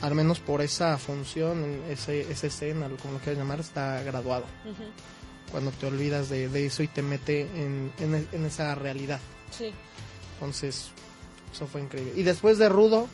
[0.00, 4.44] al menos por esa función, ese, esa escena, como lo quieras llamar, está graduado.
[5.50, 9.18] Cuando te olvidas de, de eso y te mete en, en, en esa realidad.
[9.50, 9.72] Sí.
[10.34, 10.90] Entonces,
[11.52, 12.12] eso fue increíble.
[12.14, 13.08] Y después de Rudo,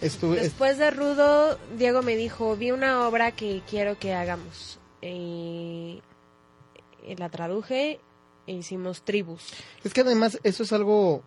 [0.00, 0.40] estuve...
[0.40, 4.80] Después de Rudo, Diego me dijo, vi una obra que quiero que hagamos.
[5.00, 6.02] Y
[7.16, 8.00] la traduje
[8.46, 9.52] e hicimos tribus.
[9.82, 11.22] Es que además eso es algo,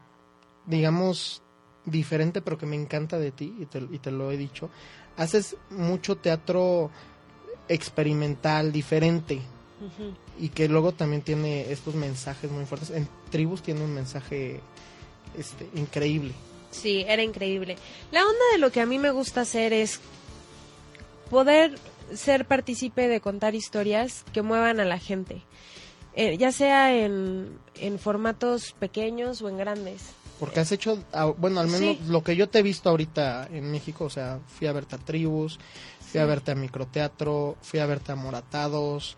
[0.65, 1.41] digamos,
[1.85, 4.69] diferente, pero que me encanta de ti, y te, y te lo he dicho.
[5.15, 6.91] Haces mucho teatro
[7.67, 9.41] experimental, diferente,
[10.39, 12.89] y que luego también tiene estos mensajes muy fuertes.
[12.89, 14.59] En Tribus tiene un mensaje
[15.37, 16.33] este, increíble.
[16.71, 17.77] Sí, era increíble.
[18.11, 19.99] La onda de lo que a mí me gusta hacer es
[21.29, 21.77] poder
[22.13, 25.41] ser partícipe de contar historias que muevan a la gente.
[26.15, 30.01] Eh, ya sea en, en formatos pequeños o en grandes.
[30.39, 31.99] Porque has hecho, ah, bueno, al menos Sí.
[32.07, 34.99] lo que yo te he visto ahorita en México, o sea, fui a verte a
[34.99, 35.59] Tribus,
[36.11, 39.17] fui a verte a Microteatro, fui a verte a Moratados,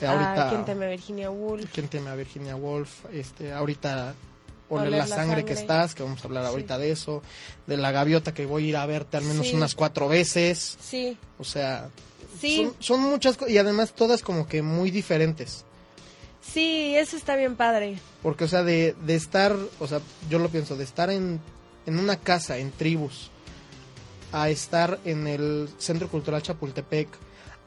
[0.00, 0.46] eh, ahorita...
[0.46, 1.70] Ah, ¿Quién teme a Virginia Woolf?
[1.72, 3.04] ¿Quién teme a Virginia Woolf?
[3.12, 4.14] Este, ahorita
[4.70, 6.50] Oler la, la sangre, que estás, que vamos a hablar Sí.
[6.50, 7.22] ahorita de eso,
[7.66, 9.56] de la gaviota que voy a ir a verte al menos Sí.
[9.56, 11.88] unas cuatro veces, Sí, o sea,
[12.40, 15.64] sí, son, son muchas cosas y además todas como que muy diferentes,
[16.40, 17.98] sí, eso está bien padre.
[18.22, 21.40] porque o sea, de, de estar, o sea, yo lo pienso, de estar en,
[21.86, 23.30] en una casa, en tribus,
[24.32, 27.08] a estar en el Centro Cultural Chapultepec,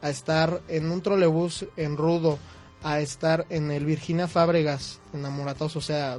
[0.02, 2.38] a estar en un trolebús en Rudo,
[2.82, 6.18] a estar en el Virginia Fábregas, en o sea,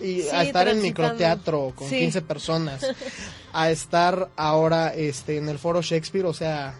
[0.00, 2.00] y Sí, a estar en microteatro con Sí.
[2.00, 2.86] 15 personas,
[3.52, 6.74] a estar ahora este en el Foro Shakespeare, o sea,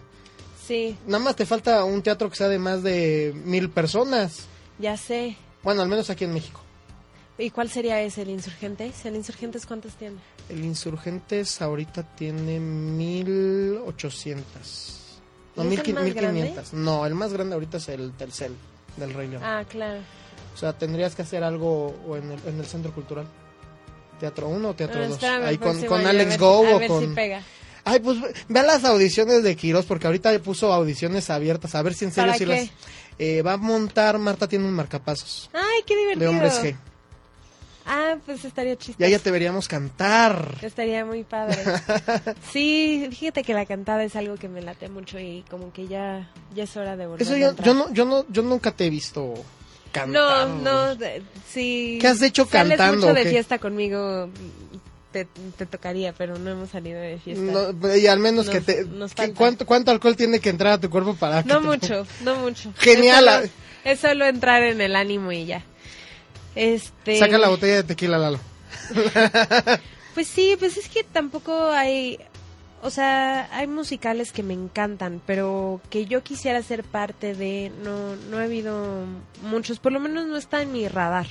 [0.67, 4.45] Sí, nada más te falta un teatro que sea de más de mil personas,
[4.79, 5.35] ya sé.
[5.61, 6.61] bueno, al menos aquí en México.
[7.37, 9.05] ¿Y cuál sería ese, el Insurgentes?
[9.05, 10.17] ¿El Insurgentes cuántos tiene?
[10.49, 14.99] El Insurgentes ahorita tiene 1800.
[15.55, 16.73] No, ¿Y es mil el qui- más 1500.
[16.73, 18.55] No, el más grande ahorita es el Telcel
[18.97, 19.41] del Rey León.
[19.43, 19.99] Ah, claro.
[20.53, 23.25] O sea, tendrías que hacer algo o en el, en el Centro Cultural.
[24.19, 25.11] Teatro 1 o Teatro Ah, 2.
[25.15, 27.01] espérame, Ahí con, Alex Go o con...
[27.01, 27.41] si pega.
[27.85, 28.17] Ay, pues
[28.47, 31.75] ve las audiciones de Quiroz porque ahorita puso audiciones abiertas.
[31.75, 32.69] A ver si en serio ¿Para si las...
[33.19, 36.19] Eh, va a montar, Marta tiene un marcapasos Ay, qué divertido.
[36.31, 36.75] de hombres G.
[37.85, 38.97] Ah, pues estaría chistoso.
[38.99, 40.55] Ya ya te veríamos cantar.
[40.61, 41.57] Estaría muy padre.
[42.51, 46.31] Sí, fíjate que la cantada es algo que me late mucho y como que ya,
[46.55, 47.67] ya es hora de volver Eso a yo, entrar.
[47.67, 49.33] yo no, yo no, yo nunca te he visto
[49.91, 50.47] cantar.
[50.47, 51.97] No, no, de- sí.
[51.99, 54.29] ¿Qué has hecho Sales cantando, mucho de fiesta conmigo,
[55.13, 57.41] te, te tocaría, pero no hemos salido de fiesta.
[57.41, 58.85] No, y al menos que te...
[59.15, 59.33] que.
[59.33, 62.35] ¿cuánto, ¿Cuánto alcohol tiene que entrar a tu cuerpo para que No te- mucho, no
[62.35, 62.73] mucho.
[62.77, 63.49] Genial, Es solo,
[63.85, 65.63] es solo entrar en el ánimo y ya.
[66.55, 67.17] Este.
[67.17, 68.39] Saca la botella de tequila, Lalo.
[70.13, 72.19] Pues sí, pues es que tampoco hay,
[72.83, 78.15] o sea, hay musicales que me encantan, pero que yo quisiera ser parte de, no,
[78.29, 79.05] no ha habido
[79.41, 81.25] muchos, por lo menos no está en mi radar.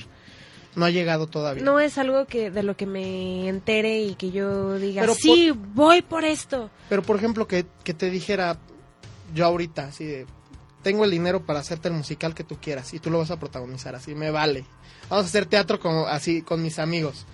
[0.75, 1.63] No ha llegado todavía.
[1.63, 5.51] No es algo que de lo que me entere y que yo diga, Pero sí,
[5.51, 6.69] voy por esto.
[6.89, 8.57] Pero por ejemplo, que, que te dijera
[9.33, 10.25] yo ahorita, así de,
[10.81, 13.39] tengo el dinero para hacerte el musical que tú quieras y tú lo vas a
[13.39, 14.65] protagonizar, así me vale.
[15.09, 17.25] Vamos a hacer teatro como, así con mis amigos.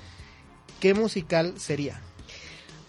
[0.79, 1.99] ¿Qué musical sería?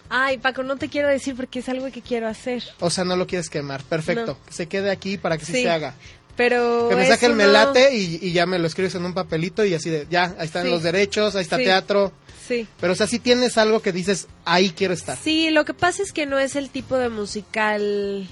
[0.09, 3.15] Ay, Paco, no te quiero decir porque es algo que quiero hacer, O sea, no
[3.17, 3.83] lo quieres quemar.
[3.85, 4.27] Perfecto.
[4.39, 4.45] No.
[4.45, 5.63] Que se quede aquí para que sí, Sí.
[5.63, 5.95] se haga.
[6.41, 6.89] Pero...
[6.89, 9.63] Que me saque el uno- melate y, y ya me lo escribes en un papelito
[9.63, 10.71] y así de, ya, ahí están Sí.
[10.71, 11.65] los derechos, ahí está Sí.
[11.65, 12.13] teatro.
[12.49, 12.67] Sí.
[12.81, 15.19] Pero o sea, si tienes algo que dices, ahí quiero estar.
[15.19, 18.27] Sí, lo que pasa es que no es el tipo de musical...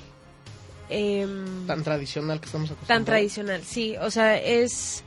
[0.88, 2.88] em, Tan tradicional que estamos acostumbrados.
[2.88, 3.94] tan tradicional, sí.
[4.01, 5.05] O sea, es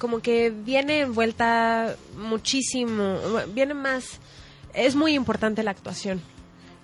[0.00, 3.18] como que viene envuelta muchísimo,
[3.54, 4.18] viene más...
[4.74, 6.20] Es muy importante la actuación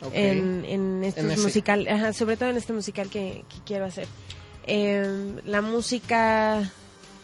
[0.02, 0.10] Ok.
[0.14, 4.06] en, en este En musical, ajá, sobre todo en este musical que, que quiero hacer.
[4.66, 6.70] Em, la música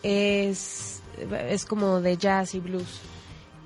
[0.03, 1.01] es,
[1.49, 3.01] es como de jazz y blues.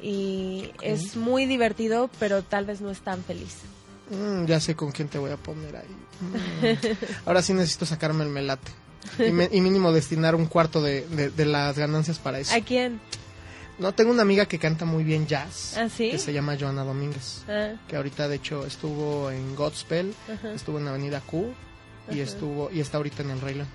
[0.02, 3.56] Y es muy divertido, pero tal vez no es tan feliz.
[4.10, 5.96] Mm, ya sé con quién te voy a poner ahí.
[6.20, 6.96] Mm.
[7.26, 8.70] Ahora sí necesito sacarme el melate.
[9.18, 12.54] Y, me- y mínimo destinar un cuarto de, de- de las ganancias para eso.
[12.54, 13.00] ¿A quién?
[13.78, 15.76] No, tengo una amiga que canta muy bien jazz.
[15.76, 16.10] ¿Ah, sí?
[16.10, 17.42] Que se llama Joana Domínguez.
[17.48, 20.14] Ah, Que ahorita, de hecho, estuvo en Godspell,
[20.54, 21.52] estuvo en Avenida Q
[22.10, 22.22] y Ajá.
[22.22, 23.68] estuvo y está ahorita en el Rey León.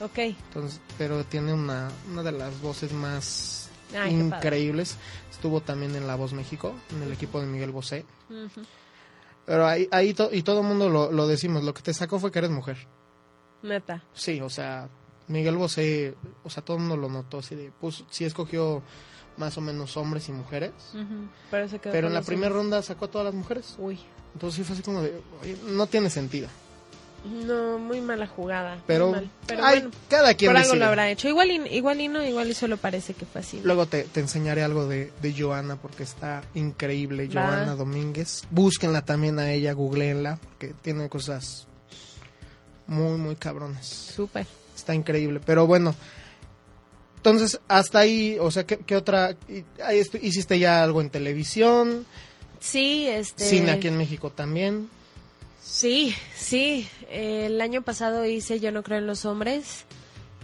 [0.00, 0.18] ok.
[0.18, 4.96] Entonces, pero tiene una, una de las voces más Ay, increíbles.
[5.30, 8.04] Estuvo también en La Voz México, en el equipo de Miguel Bosé.
[9.46, 12.18] Pero ahí, ahí to- y todo el mundo lo, lo decimos, lo que te sacó
[12.18, 12.78] fue que eres mujer.
[13.62, 14.02] Neta.
[14.14, 14.88] Sí, o sea,
[15.28, 18.82] Miguel Bosé, o sea, todo el mundo lo notó, así de, pues sí escogió
[19.36, 20.72] más o menos hombres y mujeres.
[21.50, 23.74] Pero, se quedó pero en la primera ronda sacó a todas las mujeres.
[23.78, 23.98] Uy.
[24.32, 26.48] Entonces sí fue así como de, oye, no tiene sentido.
[27.24, 28.78] No, muy mala jugada.
[28.86, 29.30] Pero, mal.
[29.46, 31.28] Pero ay, bueno, cada quien por algo lo habrá hecho.
[31.28, 33.60] Igual y, igual y no, igual y solo parece que fue así.
[33.64, 37.26] Luego te, te enseñaré algo de, de Joana porque está increíble.
[37.28, 37.46] Va.
[37.46, 38.44] Joana Domínguez.
[38.50, 41.66] Búsquenla también a ella, googleenla porque tiene cosas
[42.86, 43.86] muy, muy cabrones.
[43.86, 44.46] Súper.
[44.76, 45.40] Está increíble.
[45.44, 45.94] Pero bueno,
[47.16, 49.34] entonces hasta ahí, o sea, ¿qué, qué otra?
[50.20, 52.04] ¿Hiciste ya algo en televisión?
[52.60, 53.44] Sí, este...
[53.44, 54.90] Cine aquí en México también.
[55.66, 56.86] Sí, sí.
[57.10, 59.84] El año pasado hice Yo no creo en los hombres,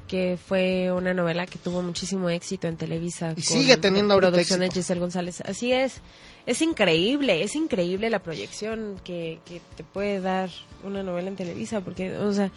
[0.09, 3.35] que fue una novela que tuvo muchísimo éxito en Televisa.
[3.37, 4.71] Y sigue teniendo ahorita producción de.
[4.71, 5.41] Giselle González.
[5.43, 6.01] Así es.
[6.47, 10.49] Es increíble, es increíble la proyección que, que te puede dar
[10.83, 12.51] una novela en Televisa, porque, o sea,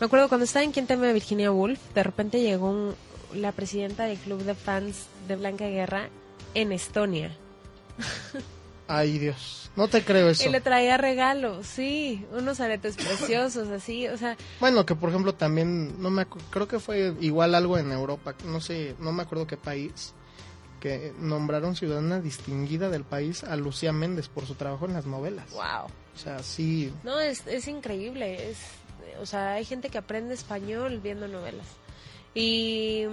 [0.00, 2.94] me acuerdo cuando estaba en Quien teme a Virginia Woolf, de repente llegó un-
[3.34, 6.08] la presidenta del club de fans de Blanca Guerra
[6.54, 7.36] en Estonia.
[8.86, 9.70] Ay, Dios.
[9.76, 10.48] No te creo eso.
[10.48, 15.34] Y le traía regalos, sí, unos aretes preciosos, así, o sea, Bueno, que por ejemplo
[15.34, 19.46] también, no me creo que fue igual algo en Europa, no sé, no me acuerdo
[19.48, 20.14] qué país,
[20.80, 25.50] que nombraron ciudadana distinguida del país a Lucía Méndez por su trabajo en las novelas.
[25.50, 25.86] wow.
[26.14, 28.58] O sea, sí, No, es, es increíble, es,
[29.20, 31.66] o sea, hay gente que aprende español viendo novelas.
[32.34, 33.04] Y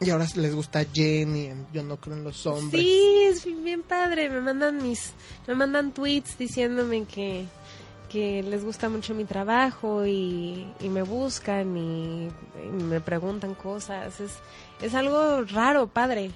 [0.00, 2.82] y ahora les gusta Jenny, en Yo no creo en los hombres.
[2.82, 5.12] sí, es bien padre, me mandan mis,
[5.46, 7.46] me mandan tweets diciéndome que,
[8.10, 12.28] que les gusta mucho mi trabajo y, y me buscan y,
[12.62, 14.32] y me preguntan cosas, es,
[14.82, 16.30] es algo raro, padre.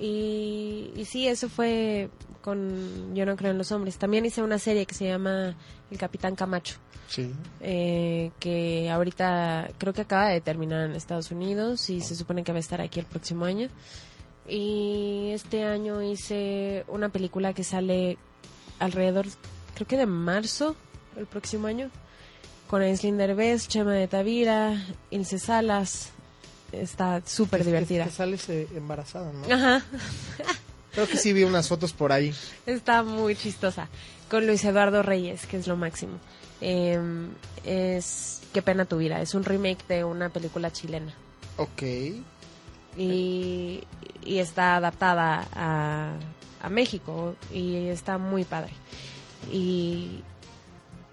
[0.00, 2.10] Y, y sí, eso fue
[2.42, 3.96] con Yo no creo en los hombres.
[3.96, 5.54] También hice una serie que se llama
[5.90, 6.74] El Capitán Camacho,
[7.08, 7.30] Sí.
[7.60, 12.52] eh, que ahorita creo que acaba de terminar en Estados Unidos y se supone que
[12.52, 13.68] va a estar aquí el próximo año.
[14.48, 18.18] Y este año hice una película que sale
[18.80, 19.26] alrededor,
[19.74, 20.74] creo que de marzo,
[21.16, 21.90] el próximo año,
[22.68, 26.10] con Aislinn Derbez, Chema de Tavira, Ilse Salas.
[26.72, 28.04] Está súper Que- que- divertida.
[28.06, 29.54] Que, sales eh, embarazada, ¿no?
[29.54, 29.84] Ajá.
[30.92, 32.34] Creo que sí vi unas fotos por ahí.
[32.66, 33.88] Está muy chistosa.
[34.30, 36.18] Con Luis Eduardo Reyes, que es lo máximo.
[36.60, 36.98] Eh,
[37.64, 39.20] es Qué pena tu vida.
[39.20, 41.14] Es un remake de una película chilena.
[41.56, 41.82] Ok.
[42.96, 43.82] y,
[44.24, 46.12] y está adaptada a,
[46.60, 48.72] a México y está muy padre.
[49.50, 50.22] Y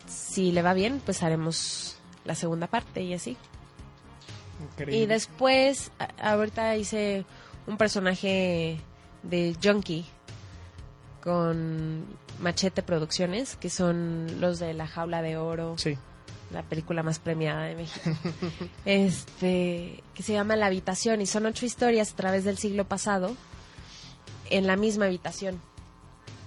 [0.07, 3.37] si le va bien, pues haremos la segunda parte y así.
[4.61, 4.97] Increíble.
[4.97, 7.25] Y después, ahorita hice
[7.67, 8.81] un personaje
[9.23, 10.05] de Junkie
[11.23, 12.05] con
[12.39, 15.97] Machete Producciones, que son los de La Jaula de Oro, Sí.
[16.51, 18.09] la película más premiada de México.
[18.85, 23.35] este, que se llama La Habitación y son ocho historias a través del siglo pasado
[24.49, 25.61] en la misma habitación.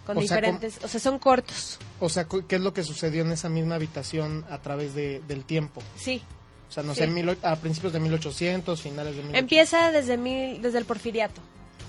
[0.07, 1.79] Con O sea, diferentes, o sea, son cortos.
[2.01, 5.45] O sea, ¿qué es lo que sucedió en esa misma habitación a través de, del
[5.45, 5.81] tiempo?
[5.97, 6.21] Sí.
[6.69, 7.01] O sea, no Sí.
[7.01, 9.39] sé, mil a principios de 1800, finales de 1800.
[9.39, 11.41] Empieza desde mil, desde el Porfiriato.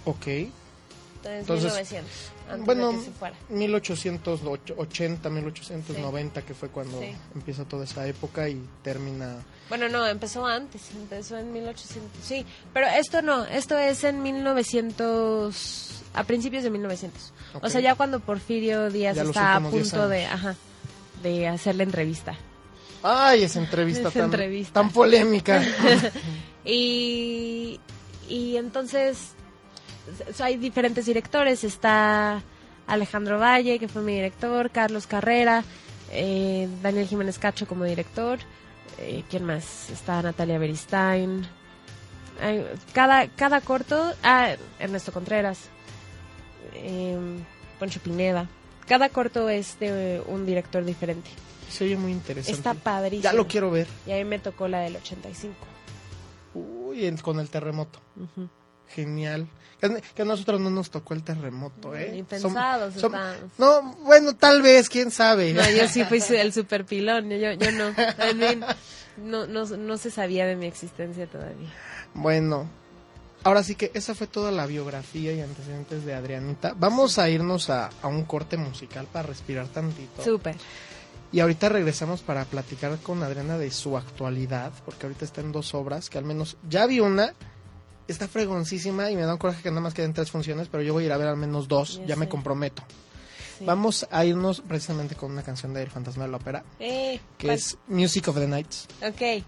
[0.06, 0.28] Ok.
[1.32, 2.12] Entonces, Entonces, 1900,
[2.50, 3.36] antes bueno, de que se fuera.
[3.50, 7.14] 1880, 1890, que fue cuando Sí.
[7.36, 9.38] empieza toda esa época y termina...
[9.70, 12.12] Bueno, no, empezó antes, empezó en 1800.
[12.24, 17.34] Sí, pero esto no, esto es en 1900, a principios de 1900.
[17.56, 17.64] Ok.
[17.64, 20.56] O sea, ya cuando Porfirio Díaz Ya está a últimos 10 punto de, ajá,
[21.22, 22.36] de hacer la entrevista.
[23.02, 24.74] ¡Ay, esa entrevista, Esa tan, entrevista.
[24.74, 25.64] tan polémica!
[26.66, 27.80] Y,
[28.30, 29.32] y entonces
[30.40, 31.64] hay diferentes directores.
[31.64, 32.42] Está
[32.88, 35.64] Alejandro Valle, que fue mi director, Carlos Carrera,
[36.12, 38.40] eh, Daniel Jiménez Cacho como director.
[39.00, 39.90] eh, ¿Quién más?
[39.90, 41.46] Está Natalia Beristain.
[42.94, 44.14] Cada, cada corto.
[44.24, 45.60] Ah, Ernesto Contreras.
[46.74, 47.18] eh,
[47.80, 48.48] Poncho Pineda.
[48.88, 51.30] Cada corto es de un director diferente.
[51.70, 52.58] Se oye muy interesante.
[52.58, 53.24] Está padrísimo.
[53.24, 53.88] Ya lo quiero ver.
[54.06, 55.56] Y a mí me tocó la del 85.
[56.54, 58.00] Uy, el- con el terremoto.
[58.18, 58.50] Ujú.
[58.94, 59.48] Genial.
[60.16, 62.24] Que, a nosotros no nos tocó el terremoto, ¿eh?
[62.30, 62.54] Som-
[62.94, 63.14] som-.
[63.58, 65.54] No, bueno, tal vez, quién sabe.
[65.54, 67.90] No, yo sí fui el super pilón, yo, yo no.
[67.90, 68.64] I mean,
[69.18, 71.70] no, no, no se sabía de mi existencia todavía.
[72.14, 72.70] Bueno,
[73.44, 76.74] ahora sí que esa fue toda la biografía y antecedentes de Adrianita.
[76.78, 80.24] Vamos a irnos a, a un corte musical para respirar tantito.
[80.24, 80.56] Súper.
[81.34, 85.74] Y ahorita regresamos para platicar con Adriana de su actualidad, porque ahorita está en dos
[85.74, 87.34] obras, que al menos ya vi una,
[88.08, 90.94] está fregoncísima y me da un coraje que nada más queden tres funciones, pero yo
[90.94, 92.84] voy a ir a ver al menos dos, Ya ya me comprometo.
[93.58, 93.66] sí.
[93.66, 97.48] Vamos a irnos precisamente con una canción de El Fantasma de la Ópera, Eh, que
[97.48, 97.58] ¿cuál?
[97.58, 98.88] es Music of the Nights.
[99.08, 99.44] Ok.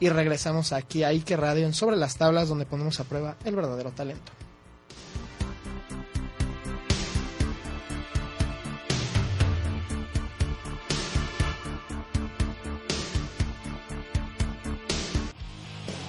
[0.00, 3.54] Y regresamos aquí a Ike Radio en Sobre las Tablas, donde ponemos a prueba el
[3.54, 4.32] verdadero talento.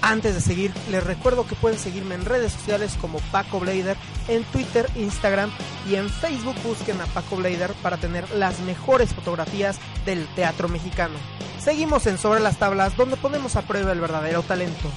[0.06, 3.98] Antes de seguir, les recuerdo que pueden seguirme en redes sociales como Paco Blader,
[4.28, 5.50] en Twitter, Instagram
[5.90, 11.16] y en Facebook busquen a Paco Blader para tener las mejores fotografías del teatro mexicano.
[11.58, 14.92] Seguimos en Sobre las Tablas, donde ponemos a prueba el verdadero talento.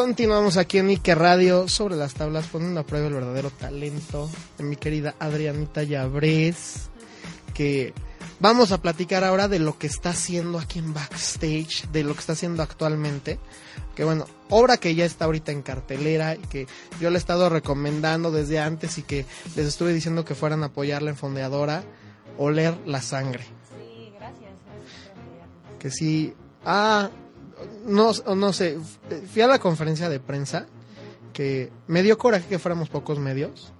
[0.00, 4.64] Continuamos aquí en Ike Radio sobre las tablas poniendo a prueba el verdadero talento de
[4.64, 6.88] mi querida Adrianita Llabrés
[7.52, 7.92] que
[8.40, 12.20] vamos a platicar ahora de lo que está haciendo aquí en backstage, de lo que
[12.20, 13.38] está haciendo actualmente.
[13.94, 16.66] Que bueno, obra que ya está ahorita en cartelera y que
[16.98, 20.68] yo le he estado recomendando desde antes y que les estuve diciendo que fueran a
[20.68, 21.84] apoyarla en Fondeadora,
[22.38, 23.44] Oler la Sangre.
[23.44, 24.50] Sí, gracias.
[24.64, 25.78] gracias.
[25.78, 26.32] Que sí,
[26.64, 27.10] ah,
[27.86, 28.78] no, no sé,
[29.32, 30.66] fui a la conferencia de prensa
[31.32, 33.72] que me dio coraje que fuéramos pocos medios,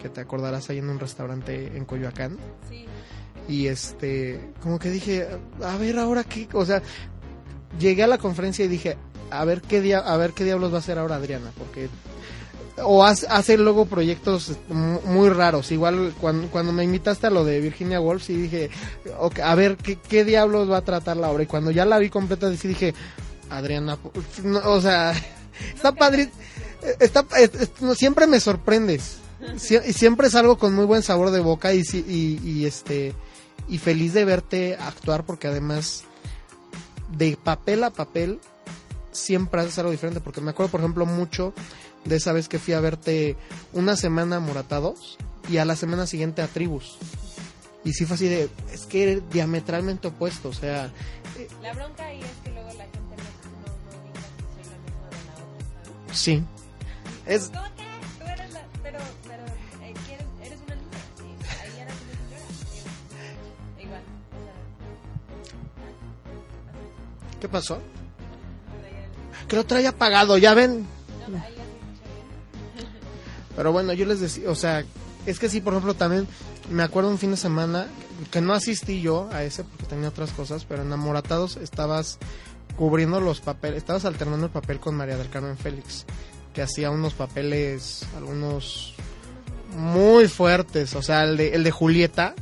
[0.00, 2.38] que te acordarás ahí en un restaurante en Coyoacán.
[2.68, 2.86] Sí.
[3.48, 5.28] Y este, como que dije,
[5.62, 6.82] a ver ahora qué, o sea,
[7.78, 8.96] llegué a la conferencia y dije,
[9.30, 11.88] a ver qué dia a ver qué diablos va a hacer ahora Adriana, porque
[12.84, 15.70] o hace, hace luego proyectos mu- muy raros.
[15.72, 18.70] Igual cuando, cuando me invitaste a lo de Virginia Woolf, sí dije,
[19.18, 21.42] ok, a ver qué, qué diablos va a tratar la obra.
[21.42, 22.94] Y cuando ya la vi completa, sí dije,
[23.50, 23.98] Adriana,
[24.44, 25.12] no, o sea,
[25.74, 26.30] está padre,
[27.00, 27.24] está,
[27.94, 29.18] siempre me sorprendes.
[29.56, 33.12] Sie- y siempre es algo con muy buen sabor de boca y, y, y, este
[33.68, 36.04] y feliz de verte actuar porque además
[37.16, 38.38] de papel a papel
[39.12, 41.52] siempre haces algo diferente porque me acuerdo por ejemplo mucho
[42.04, 43.36] de esa vez que fui a verte
[43.72, 45.16] una semana a Moratados
[45.48, 46.96] y a la semana siguiente a Tribus
[47.84, 50.90] y sí fue así de es que eres diametralmente opuesto o sea
[51.62, 53.22] La bronca ahí es que luego la gente no,
[53.60, 56.04] no, no que soy la misma de la otra.
[56.06, 56.18] ¿sabes?
[56.18, 56.44] sí
[57.26, 58.24] es ¿Cómo que?
[58.24, 58.60] Tú eres la...
[58.82, 58.98] Pero,
[59.28, 59.42] pero,
[59.84, 60.98] eh, ¿quieres- eres una niña.
[61.16, 61.24] Sí,
[61.62, 61.92] ahí señora.
[63.78, 63.82] Sí.
[63.84, 64.02] Igual.
[67.40, 67.80] ¿qué pasó?
[69.48, 70.86] que lo traía apagado ya ven
[71.28, 71.54] no, ahí
[73.56, 74.84] Pero bueno, yo les decía, o sea,
[75.24, 76.26] Es que sí, por ejemplo, también
[76.70, 77.86] me acuerdo un fin de semana
[78.30, 82.18] que no asistí yo a ese porque tenía otras cosas, pero en Amoratados estabas
[82.76, 86.06] cubriendo los papeles, estabas alternando el papel con María del Carmen Félix,
[86.52, 88.94] que hacía unos papeles, algunos
[89.76, 92.34] muy fuertes, o sea, el de, el de Julieta.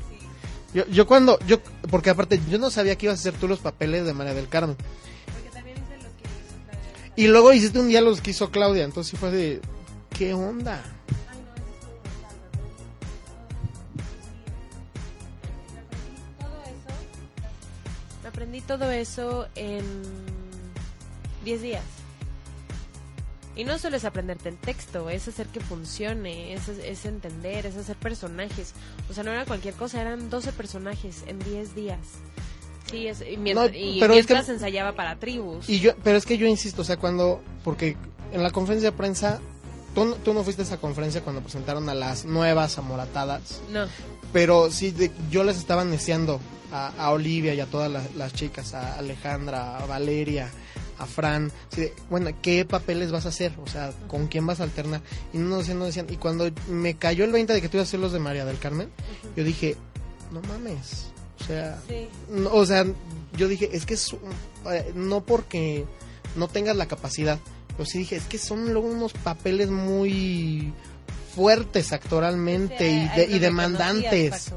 [0.72, 1.58] Yo, yo cuando, yo,
[1.90, 4.48] porque aparte yo no sabía que ibas a hacer tú los papeles de María del
[4.48, 4.76] Carmen.
[7.16, 9.60] Y luego hiciste un día los que hizo Claudia, entonces fue de,
[10.16, 10.82] ¿qué onda?
[18.40, 19.84] Aprendí todo eso en
[21.44, 21.84] 10 días.
[23.54, 27.76] Y no solo es aprenderte el texto, es hacer que funcione, es, es entender, es
[27.76, 28.72] hacer personajes.
[29.10, 31.98] O sea, no era cualquier cosa, eran 12 personajes en 10 días.
[32.90, 35.68] Sí, es, y mientras, No, y pero es que- ensayaba para tribus.
[35.68, 37.98] Y yo, pero es que yo insisto, o sea, cuando, porque
[38.32, 39.38] en la conferencia de prensa,
[39.94, 43.84] tú, tú no fuiste a esa conferencia cuando presentaron a las nuevas amoratadas, No,
[44.32, 46.40] pero sí, de- yo les estaba neciando
[46.72, 50.50] a, a Olivia y a todas las, las chicas, a Alejandra, a Valeria,
[50.98, 53.52] a Fran, así de, bueno, ¿qué papeles vas a hacer?
[53.64, 55.00] O sea, ¿con quién vas a alternar?
[55.32, 57.88] Y no decían, no decían, y cuando me cayó el 20 de que tú ibas
[57.88, 58.88] a hacer los de María del Carmen,
[59.36, 59.76] yo dije,
[60.30, 61.06] no mames,
[61.40, 62.06] o sea, sí.
[62.30, 62.84] no, o sea,
[63.36, 64.14] yo dije, es que es
[64.70, 65.86] eh, no porque
[66.36, 67.38] no tengas la capacidad,
[67.76, 70.72] pero sí dije, es que son luego unos papeles muy
[71.34, 74.52] fuertes actoralmente Sí, y, de- y demandantes.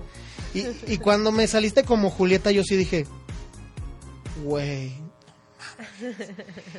[0.54, 3.06] Y, y cuando me saliste como Julieta, yo sí dije,
[4.44, 4.94] güey.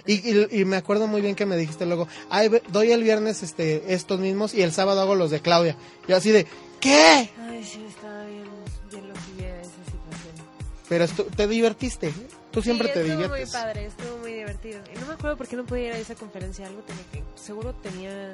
[0.06, 3.42] Y, y- y me acuerdo muy bien que me dijiste luego, Ay, doy el viernes
[3.42, 5.76] este estos mismos y el sábado hago los de Claudia.
[6.06, 6.46] Yo así de,
[6.80, 7.30] ¿qué?
[7.40, 8.44] Ay, sí, estaba bien,
[8.90, 10.46] bien loquilla esa situación.
[10.88, 12.12] Pero estu- te divertiste.
[12.50, 13.52] Tú siempre Sí, te estuvo diviertes.
[13.52, 14.80] muy padre, estuvo muy divertido.
[14.94, 17.22] Y no me acuerdo por qué no podía ir a esa conferencia, algo tenía que...
[17.40, 18.32] Seguro tenía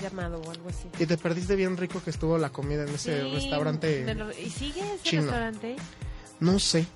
[0.00, 0.88] llamado o algo así.
[0.98, 4.14] Y te perdiste bien rico que estuvo la comida en ese Sí, restaurante.
[4.14, 5.22] lo- ¿Y sigue ese chino.
[5.22, 5.76] restaurante?
[6.40, 6.86] No sé,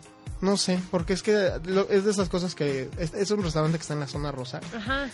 [0.40, 3.78] no sé, porque es que lo- es de esas cosas que es, es un restaurante
[3.78, 5.08] que está en la zona rosa, Ajá.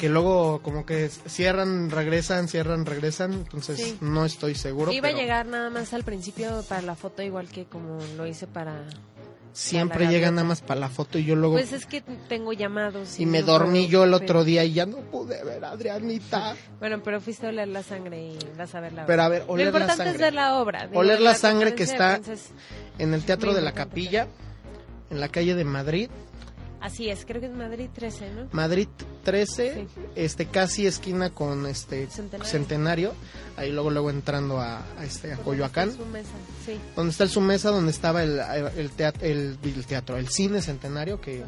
[0.00, 3.98] que luego como que cierran, regresan, cierran, regresan, entonces Sí.
[4.00, 4.90] no estoy seguro.
[4.92, 8.26] Iba a pero llegar nada más al principio para la foto, igual que como lo
[8.26, 8.82] hice para...
[9.52, 11.56] Siempre llegan nada más para la foto y yo luego...
[11.56, 13.20] Pues es que tengo llamados.
[13.20, 16.56] y me dormí yo el otro día y ya no pude ver a Adrianita.
[16.80, 19.06] Bueno, pero fuiste a oler la sangre y vas a ver la obra.
[19.06, 20.86] Pero a ver, Lo oler la importante es ver la obra.
[20.88, 22.20] digo, Oler la sangre que está-
[22.98, 23.72] En el Teatro de la.
[23.72, 24.26] Capilla,
[25.10, 26.08] en la calle de Madrid,
[26.82, 28.48] Así es, creo que es Madrid 13, ¿no?
[28.52, 28.88] Madrid
[29.24, 30.00] 13, Sí.
[30.16, 32.50] este casi esquina con este Centenario.
[32.50, 33.12] Centenario,
[33.56, 36.30] ahí luego luego entrando a, a este a Coyoacán, mesa,
[36.66, 36.78] Sí.
[36.96, 38.38] donde está el su mesa donde estaba el,
[38.76, 41.44] el teatro el, el teatro, el cine Centenario que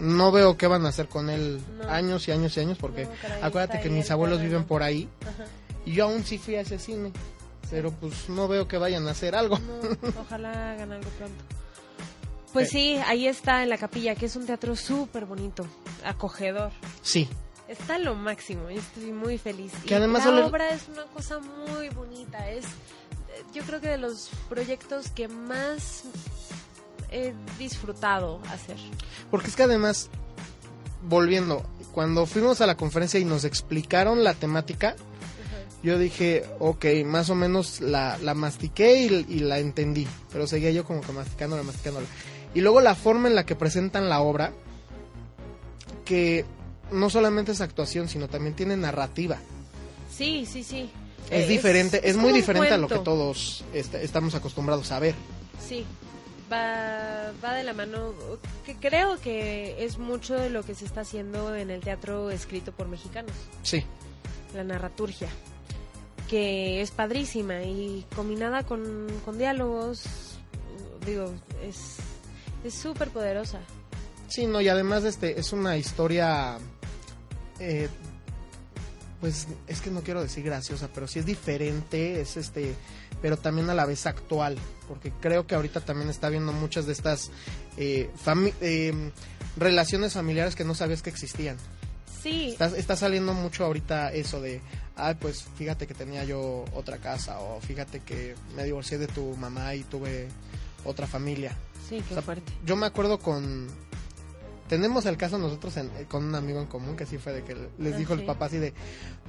[0.00, 1.88] no veo qué van a hacer con él No.
[1.88, 4.82] años y años y años porque No, caray, acuérdate que mis el abuelos viven por
[4.82, 5.44] ahí Ajá.
[5.86, 7.12] y yo aún sí fui a ese cine,
[7.70, 9.58] pero pues no veo que vayan a hacer algo.
[9.60, 11.44] No, ojalá hagan algo pronto.
[12.56, 15.66] Pues sí, ahí está en la capilla, que es un teatro súper bonito,
[16.04, 16.72] acogedor.
[17.02, 17.28] Sí,
[17.68, 19.72] Está lo máximo, y estoy muy feliz.
[19.84, 23.88] Que y además la obra es una cosa muy bonita, es eh, yo creo que
[23.88, 26.04] de los proyectos que más
[27.10, 28.76] he disfrutado hacer.
[29.32, 30.10] Porque es que además,
[31.02, 34.94] volviendo, cuando fuimos a la conferencia y nos explicaron la temática,
[35.82, 40.70] yo dije, ok, más o menos la, la mastiqué y, y la entendí, pero seguía
[40.70, 42.06] yo como que masticándola, masticándola.
[42.56, 44.50] Y luego la forma en la que presentan la obra,
[46.06, 46.46] que
[46.90, 49.36] no solamente es actuación, sino también tiene narrativa.
[50.10, 50.88] Sí, sí, sí.
[51.28, 55.14] Es, Eh, diferente, es, muy diferente a lo que todos estamos acostumbrados a ver.
[55.68, 55.84] Sí,
[56.50, 58.14] va, va de la mano,
[58.64, 62.72] que creo que es mucho de lo que se está haciendo en el teatro escrito
[62.72, 63.32] por mexicanos,
[63.64, 63.84] Sí,
[64.54, 65.28] la narraturgia,
[66.30, 70.04] que es padrísima y combinada con, con diálogos,
[71.04, 71.96] digo, es
[72.68, 73.60] es súper poderosa.
[74.28, 76.58] Sí, no, y además este es una historia,
[77.60, 77.88] eh,
[79.20, 82.74] pues es que no quiero decir graciosa, pero sí es diferente, es este,
[83.22, 84.56] pero también a la vez actual,
[84.88, 87.30] porque creo que ahorita también está viendo muchas de estas
[87.76, 89.10] eh, fami- eh,
[89.56, 91.56] relaciones familiares que no sabías que existían.
[92.22, 94.60] Sí, Está, está saliendo mucho ahorita eso de,
[94.96, 99.36] ay, pues fíjate que tenía yo otra casa, o fíjate que me divorcié de tu
[99.36, 100.28] mamá y tuve
[100.84, 101.56] otra familia.
[101.88, 102.52] Sí, qué O sea, fuerte.
[102.64, 103.68] Yo me acuerdo con...
[104.68, 107.54] Tenemos el caso nosotros en- con un amigo en común que sí fue de que
[107.78, 108.20] les Ah, dijo sí.
[108.20, 108.74] el papá así de,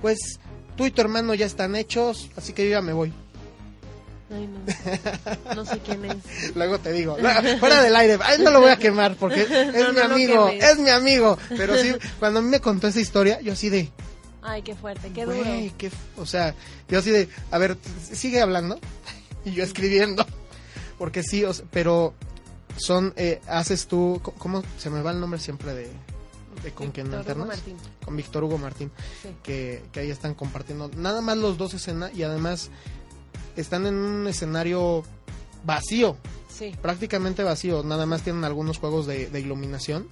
[0.01, 0.39] pues
[0.75, 3.13] tú y tu hermano ya están hechos, así que yo ya me voy.
[4.29, 6.17] Ay, no, no sé quién es.
[6.55, 7.29] Luego te digo, "No,
[7.59, 10.49] fuera del aire, ay, no lo voy a quemar porque es No, mi no amigo,
[10.49, 11.37] es mi amigo.
[11.49, 13.91] Pero sí, cuando a mí me contó esa historia, yo así de,
[14.41, 15.43] Ay, qué fuerte, qué duro.
[15.77, 16.55] Qué o sea,
[16.89, 17.77] yo así de, a ver,
[18.11, 18.79] sigue hablando
[19.45, 20.25] y yo escribiendo,
[20.97, 22.13] porque sí, o sea, pero
[22.78, 25.89] son, eh, haces tú, ¿cómo se me va el nombre siempre de,
[26.63, 27.61] de con quien alternas?
[28.05, 29.30] Con Víctor Hugo Martín, Sí.
[29.43, 32.69] que, que ahí están compartiendo nada más los dos escenas y además
[33.55, 35.03] están en un escenario
[35.65, 36.17] vacío,
[36.49, 40.07] Sí, prácticamente vacío, nada más tienen algunos juegos de, de iluminación,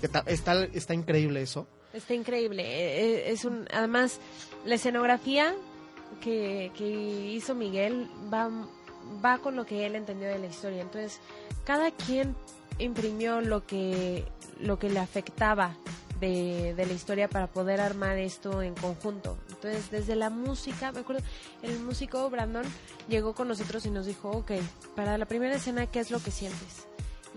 [0.00, 0.08] sí.
[0.08, 1.66] ta- está, está increíble eso.
[1.92, 2.62] Está increíble.
[2.64, 4.18] eh, eh, Es un, además,
[4.66, 5.54] la escenografía
[6.20, 6.86] que, que
[7.32, 8.50] hizo Miguel va,
[9.24, 10.82] va con lo que él entendió de la historia.
[10.82, 11.20] Entonces,
[11.64, 12.34] cada quien
[12.78, 14.24] imprimió lo que,
[14.60, 15.76] lo que le afectaba
[16.20, 19.36] de, de la historia para poder armar esto en conjunto.
[19.50, 21.22] Entonces, desde la música, me acuerdo,
[21.62, 22.64] el músico Brandon
[23.08, 24.52] llegó con nosotros y nos dijo, ok,
[24.96, 26.87] para la primera escena, ¿qué es lo que sientes?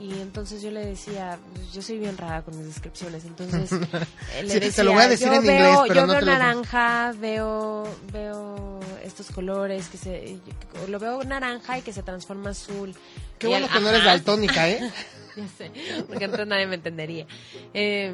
[0.02, 1.38] Y entonces yo le decía,
[1.72, 3.72] yo soy bien rara con mis descripciones, entonces
[4.36, 6.08] eh, le Sí, te decía, lo voy a decir yo en veo, inglés, pero yo
[6.08, 10.40] no veo te lo- naranja, veo, veo estos colores que se,
[10.88, 12.96] lo veo naranja y que se transforma azul.
[13.38, 14.80] Qué Y bueno él, que no eres daltónica, ¿eh?
[15.38, 15.72] Ya sé,
[16.08, 17.26] porque entonces nadie me entendería.
[17.74, 18.14] Eh,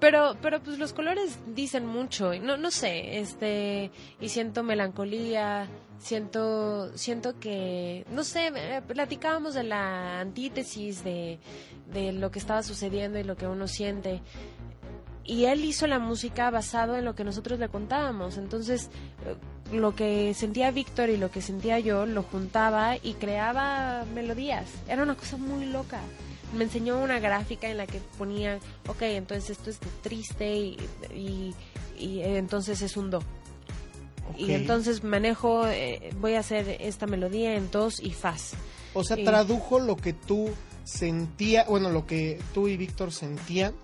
[0.00, 5.68] pero, pero pues los colores dicen mucho, no, no sé, este, y siento melancolía,
[6.04, 8.52] siento, siento que, no sé,
[8.86, 11.38] platicábamos de la antítesis de,
[11.92, 14.20] de lo que estaba sucediendo y lo que uno siente.
[15.24, 18.36] Y él hizo la música basado en lo que nosotros le contábamos.
[18.36, 18.90] Entonces,
[19.24, 24.66] eh, lo que sentía Víctor y lo que sentía yo lo juntaba y creaba melodías.
[24.86, 26.00] Era una cosa muy loca.
[26.54, 30.76] Me enseñó una gráfica en la que ponía, ok, entonces esto es triste y,
[31.98, 33.22] y, entonces es un do.
[34.36, 38.52] Y entonces manejo, eh, voy a hacer esta melodía en dos y fas.
[38.94, 40.50] O sea, tradujo lo que tú
[40.84, 43.74] sentía, bueno, lo que tú y Víctor sentían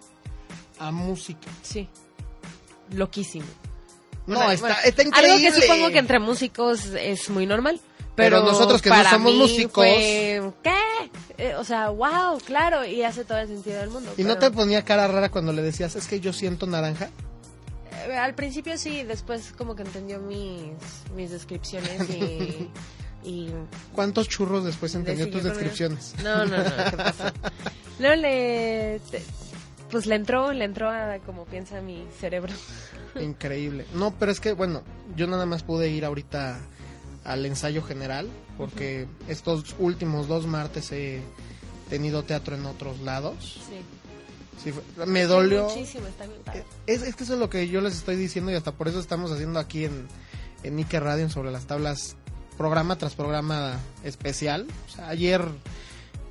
[0.79, 1.49] a música.
[1.63, 1.89] Sí.
[2.93, 3.47] Loquísimo.
[4.27, 5.47] No, Bueno, está, bueno, está increíble.
[5.47, 7.81] Algo que supongo que entre músicos es muy normal.
[8.17, 10.75] Pero Pero, nosotros que no somos músicos- fue, ¿Qué?
[11.39, 14.13] Eh, o sea, wow, claro, y hace todo el sentido del mundo.
[14.19, 17.09] ¿Y no te ponía cara rara cuando le decías, es que yo siento naranja?
[18.19, 20.73] Al principio sí, después como que entendió mis,
[21.15, 22.69] mis descripciones y...
[23.25, 23.51] y
[23.95, 26.15] ¿Cuántos churros después entendió tus descripciones?
[26.23, 27.25] No, no, no, ¿qué pasó?
[27.99, 29.01] No, le...
[29.11, 29.23] te-
[29.91, 32.53] pues le entró, le entró a como piensa mi cerebro.
[33.21, 33.85] Increíble.
[33.95, 34.83] No, pero es que, bueno,
[35.17, 36.59] yo nada más pude ir ahorita
[37.25, 41.21] al ensayo general, porque estos últimos dos martes he
[41.91, 43.61] tenido teatro en otros lados.
[43.69, 43.81] Sí.
[44.63, 44.73] Sí,
[45.07, 45.65] me dolió.
[45.65, 46.65] Muchísimo, está bien padre.
[46.87, 49.01] Es, es que eso es lo que yo les estoy diciendo y hasta por eso
[49.01, 50.07] estamos haciendo aquí en,
[50.63, 52.17] en Ike Radio en sobre las tablas,
[52.59, 54.67] programa tras programa especial.
[54.87, 55.43] O sea, ayer,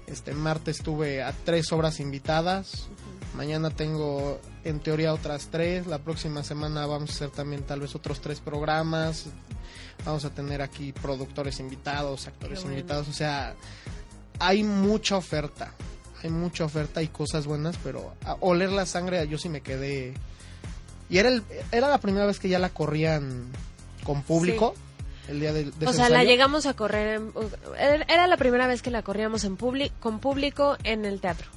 [0.08, 2.88] este martes, tuve a tres obras invitadas.
[3.36, 5.88] Mañana tengo en teoría otras tres.
[5.88, 9.26] La próxima semana vamos a hacer también tal vez otros tres programas.
[10.06, 12.78] Vamos a tener aquí productores invitados, actores bueno.
[12.78, 13.08] invitados.
[13.08, 13.56] O sea,
[14.40, 15.74] hay mucha oferta.
[16.24, 20.14] Hay mucha oferta y cosas buenas, pero a oler la sangre yo sí me quedé.
[21.10, 23.46] Y era, el, era la primera vez que ya la corrían
[24.04, 24.76] con público.
[25.28, 27.22] El día del de O sea, la llegamos a correr.
[27.78, 31.48] en- era la primera vez que la corríamos en public, con público en el teatro.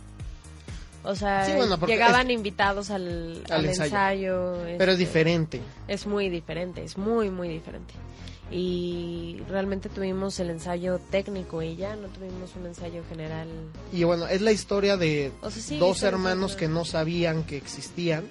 [1.04, 3.84] O sea, Sí, bueno, porque llegaban es- invitados al, al al ensayo.
[4.56, 4.76] ensayo.
[4.78, 5.60] Pero es este, diferente.
[5.88, 7.94] Es muy diferente, es muy, muy diferente.
[8.52, 13.48] Y realmente tuvimos el ensayo técnico y ya no tuvimos un ensayo general.
[13.92, 17.56] Y bueno, es la historia de O sea, sí, dos hermanos que no sabían que
[17.56, 18.24] existían.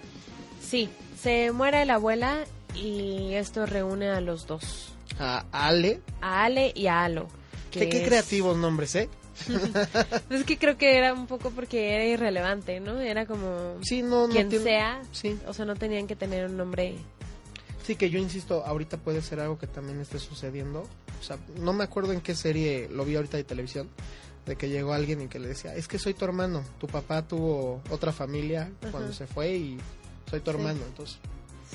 [0.61, 2.45] Sí, se muere la abuela
[2.75, 4.89] y esto reúne a los dos.
[5.19, 5.99] A Ale.
[6.21, 7.27] A Ale y a Alo.
[7.71, 9.09] Qué, que qué es- creativos nombres, ¿eh?
[10.29, 12.99] Es que creo que era un poco porque era irrelevante, ¿no?
[13.01, 16.45] Era como Sí, no, no quien tiene- sea, Sí, o sea, no tenían que tener
[16.45, 16.95] un nombre.
[17.83, 20.87] Sí que yo insisto, ahorita puede ser algo que también esté sucediendo.
[21.19, 23.89] O sea, no me acuerdo en qué serie lo vi ahorita de televisión,
[24.45, 27.21] de que llegó alguien y que le decía, es que soy tu hermano, tu papá
[27.27, 29.77] tuvo otra familia cuando se fue y
[30.29, 30.57] soy tu Sí.
[30.57, 30.79] hermano.
[30.87, 31.17] Entonces,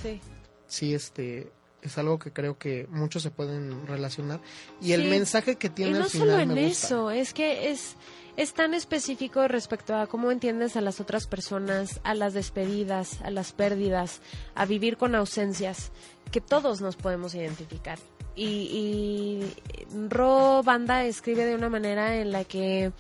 [0.03, 0.21] Sí.
[0.67, 1.51] sí, este,
[1.83, 4.41] es algo que creo que muchos se pueden relacionar.
[4.83, 6.87] Y el mensaje que Y tiene no al final solo en me gusta.
[6.87, 7.95] eso, es que es
[8.37, 13.31] es tan específico respecto a cómo entiendes a las otras personas, a las despedidas, a
[13.31, 14.21] las pérdidas,
[14.55, 15.91] a vivir con ausencias,
[16.31, 17.99] que todos nos podemos identificar.
[18.35, 22.93] Y, y Ro Banda escribe de una manera en la que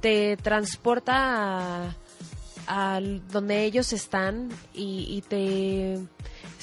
[0.00, 1.94] te transporta
[2.66, 3.00] a,
[3.30, 6.00] donde ellos están y te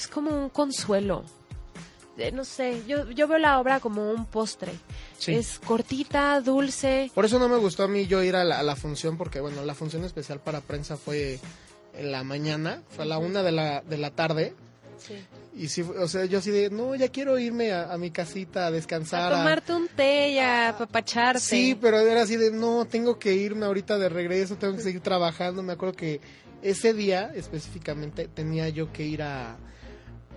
[0.02, 1.24] es como un consuelo.
[2.22, 4.72] Eh, no sé, yo, yo veo la obra como un postre.
[5.18, 5.34] Sí.
[5.34, 7.10] Es cortita, dulce.
[7.14, 9.40] Por eso no me gustó a mí yo ir a la, a la función, porque
[9.40, 11.40] bueno, la función especial para prensa fue
[11.94, 14.54] en la mañana, fue a la una de la, de la tarde,
[14.98, 15.14] Sí.
[15.54, 18.66] Y sí, o sea, yo así de, no, ya quiero irme a, a mi casita
[18.66, 19.32] a descansar.
[19.32, 21.40] A tomarte un té y a apapacharte.
[21.40, 25.00] Sí, pero era así de, no, tengo que irme ahorita de regreso, tengo que seguir
[25.00, 25.62] trabajando.
[25.62, 26.20] Me acuerdo que
[26.62, 29.56] ese día específicamente tenía yo que ir a,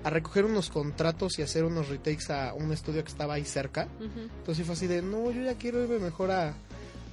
[0.06, 3.88] a recoger unos contratos y hacer unos retakes a un estudio que estaba ahí cerca.
[4.00, 4.22] Ujú.
[4.38, 6.54] Entonces sí fue así de, no, yo ya quiero irme mejor a,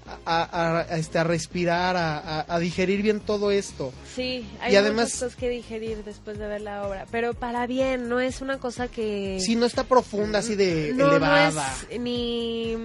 [0.07, 3.93] a, a- a, este, a respirar, a, digerir bien todo esto.
[4.15, 7.67] Sí, hay Y además- muchas cosas que digerir después de ver la obra, pero para
[7.67, 9.39] bien, no es una cosa que...
[9.41, 11.51] Sí, no está profunda, así de no, elevada.
[11.89, 12.77] No es ni,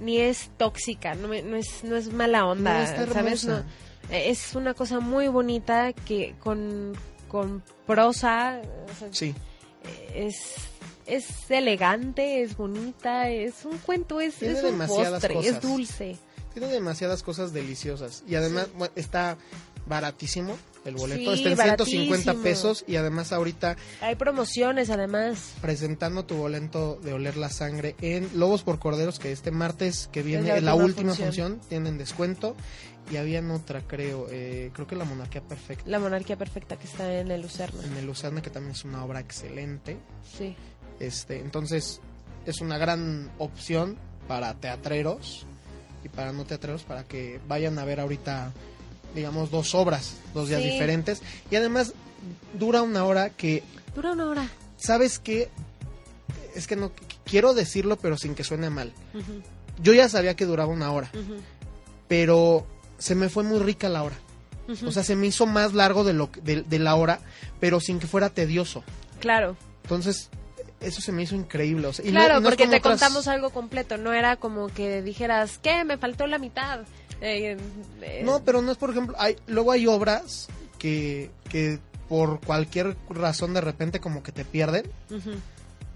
[0.00, 3.44] ni es tóxica, no, no es, no es mala onda, No, está ¿sabes?
[3.46, 3.58] No,
[4.10, 6.92] eh, es una cosa muy bonita que con,
[7.28, 8.60] con prosa
[8.90, 9.34] o sea, Sí,
[10.14, 10.54] es,
[11.06, 15.50] es elegante, es bonita, es un cuento, es, Tiene es un demasiadas postre, cosas.
[15.54, 16.16] es dulce.
[16.52, 18.24] tiene demasiadas cosas deliciosas.
[18.26, 19.36] Y además bueno, está
[19.86, 21.34] baratísimo el boleto.
[21.34, 22.42] Sí, está en 150 baratísimo.
[22.42, 22.84] pesos.
[22.86, 25.52] Y además ahorita Hay promociones además.
[25.62, 30.22] presentando tu boleto de oler la sangre en Lobos por Corderos, que este martes que
[30.22, 31.52] viene, la la, última última función.
[31.52, 31.68] función.
[31.68, 32.54] tienen descuento.
[33.10, 37.18] Y habían otra, creo, eh, creo que La Monarquía Perfecta, La monarquía perfecta que está
[37.20, 37.82] en el Lucerna.
[37.84, 39.96] en el Lucerna, que también es una obra excelente.
[40.36, 40.54] Sí.
[41.00, 42.00] Este, entonces,
[42.44, 43.96] es una gran opción
[44.26, 45.46] para teatreros
[46.04, 48.52] y para no teatreros para que vayan a ver ahorita,
[49.14, 50.68] digamos, dos obras, dos días Sí.
[50.70, 51.22] diferentes.
[51.50, 51.94] Y además,
[52.58, 53.62] dura una hora que,
[53.94, 54.48] Dura una hora.
[54.76, 55.48] ¿sabes qué?
[56.54, 56.92] Es que no qu-
[57.24, 58.92] quiero decirlo, pero sin que suene mal.
[59.80, 61.10] Yo ya sabía que duraba una hora,
[62.06, 62.66] pero
[62.98, 64.16] se me fue muy rica la hora.
[64.86, 67.20] O sea, se me hizo más largo de, lo, de, de la hora,
[67.58, 68.84] pero sin que fuera tedioso.
[69.20, 69.56] claro.
[69.84, 70.28] Entonces,
[70.80, 71.86] eso se me hizo increíble.
[71.86, 74.12] o sea, y no- claro, y no es porque te otras- contamos algo completo, no
[74.12, 75.82] era como que dijeras, ¿qué?
[75.84, 76.80] Me faltó la mitad.
[77.22, 77.56] Eh,
[78.02, 81.78] eh, No, pero no es, por ejemplo, hay, luego hay obras que, que
[82.08, 84.84] por cualquier razón de repente como que te pierden,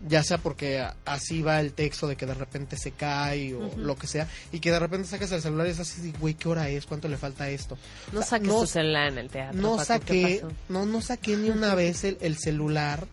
[0.08, 3.96] ya sea porque así va el texto de que de repente se cae o lo
[3.96, 6.68] que sea, y que de repente sacas el celular y es así, güey, ¿qué hora
[6.68, 6.86] es?
[6.86, 7.78] ¿Cuánto le falta a esto?
[8.12, 9.60] No O sea, saques no- tu celular en el teatro.
[9.60, 13.06] No Paco, ¿qué saqué, no, no saqué ni una vez el, el celular.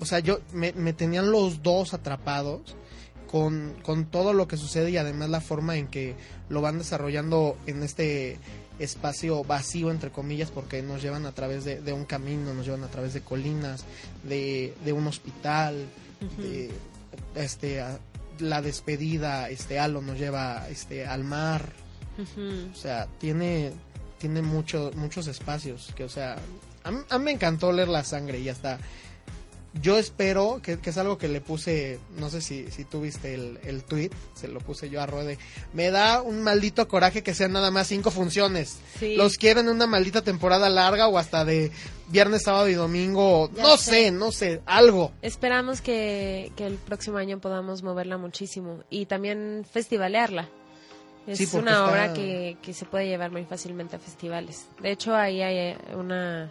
[0.00, 2.76] O sea, yo me, me tenían los dos atrapados
[3.30, 6.14] con, con todo lo que sucede y además la forma en que
[6.48, 8.38] lo van desarrollando en este
[8.78, 12.84] espacio vacío, entre comillas, porque nos llevan a través de, de un camino, nos llevan
[12.84, 13.84] a través de colinas,
[14.22, 15.86] de, de un hospital,
[16.38, 16.70] de
[17.34, 17.98] este a-
[18.38, 21.72] la despedida, este Halo nos lleva este al mar,
[22.72, 23.72] o sea, tiene,
[24.18, 26.36] tiene mucho, muchos espacios que, o sea,
[26.84, 28.78] a a mí me encantó leer la sangre y hasta
[29.80, 33.34] yo espero, que, que es algo que le puse, no sé si, si tú viste
[33.34, 35.38] el, el tweet, se lo puse yo a Rode,
[35.72, 38.78] me da un maldito coraje que sean nada más cinco funciones.
[38.98, 39.16] Sí.
[39.16, 41.70] Los quieren una maldita temporada larga o hasta de
[42.08, 43.90] viernes, sábado y domingo, Ya no sé.
[43.90, 45.12] sé, no sé, algo.
[45.22, 50.48] Esperamos que, que el próximo año podamos moverla muchísimo y también festivalearla.
[51.26, 54.64] Es Sí, una está- obra que, que se puede llevar muy fácilmente a festivales.
[54.80, 56.50] De hecho, ahí hay eh, una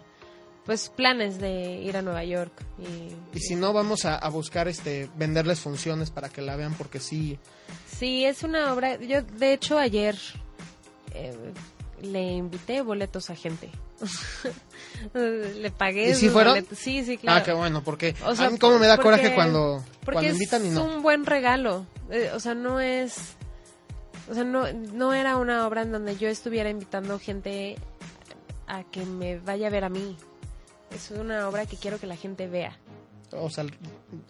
[0.68, 4.68] pues planes de ir a Nueva York y, Y si no, vamos a, a buscar
[4.68, 7.38] este venderles funciones para que la vean porque sí,
[7.98, 8.96] Sí, es una obra.
[9.00, 10.14] Yo, de hecho, ayer
[11.14, 11.34] eh,
[12.02, 13.70] le invité boletos a gente.
[15.14, 16.10] le pagué.
[16.10, 16.52] ¿Y sus fueron?
[16.52, 16.78] boletos.
[16.78, 17.40] Sí, sí, claro.
[17.40, 20.22] Ah, qué bueno, porque O sea, a mí como me da porque- coraje cuando, cuando
[20.22, 20.84] es invitan y no.
[20.84, 21.86] un buen regalo.
[22.10, 23.16] Eh, o sea, no es.
[24.30, 27.76] O sea, no, no era una obra en donde yo estuviera invitando gente
[28.66, 30.16] a que me vaya a ver a mí.
[30.90, 32.78] Es una obra que quiero que la gente vea.
[33.32, 33.66] O sea,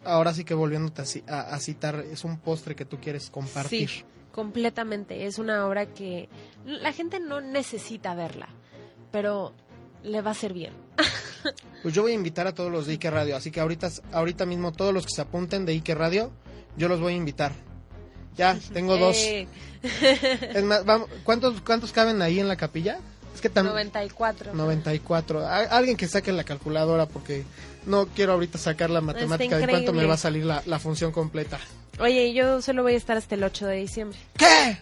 [0.04, 3.30] ahora sí que volviéndote a, ci- a- a citar, es un postre que tú quieres
[3.30, 3.88] compartir.
[3.88, 5.26] Sí, completamente.
[5.26, 6.28] Es una obra que
[6.64, 8.48] la gente no necesita verla,
[9.12, 9.52] pero
[10.02, 10.72] le va a ser bien.
[11.82, 14.44] Pues yo voy a invitar a todos los de Ike Radio, así que ahorita, ahorita
[14.44, 16.32] mismo todos los que se apunten de Ike Radio,
[16.76, 17.52] yo los voy a invitar.
[18.36, 19.16] Ya, tengo dos.
[19.16, 19.46] Eh,
[20.54, 22.98] Es más, vamos, ¿cuántos, ¿cuántos caben ahí en la capilla?
[23.38, 23.72] Es que también...
[23.72, 24.52] 94.
[24.52, 25.46] 94.
[25.46, 27.44] A- alguien que saque la calculadora porque
[27.86, 31.12] no quiero ahorita sacar la matemática de cuánto me va a salir la, la función
[31.12, 31.60] completa.
[32.00, 34.18] Oye, yo solo voy a estar hasta el 8 de diciembre.
[34.36, 34.78] ¿Qué?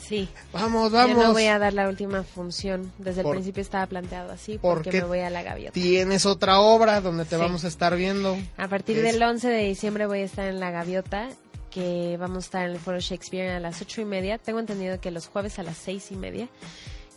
[0.00, 0.28] Sí.
[0.52, 1.16] Vamos, Yo vamos.
[1.24, 2.92] no voy a dar la última función.
[2.98, 5.72] Desde el principio estaba planteado así ¿Por porque me voy a la gaviota.
[5.72, 7.42] Tienes otra obra donde te Sí.
[7.42, 8.36] vamos a estar viendo.
[8.56, 11.28] A partir Es- del 11 de diciembre voy a estar en la gaviota,
[11.70, 14.38] que vamos a estar en el Foro Shakespeare a las ocho y media.
[14.38, 16.48] Tengo entendido que los jueves a las seis y media.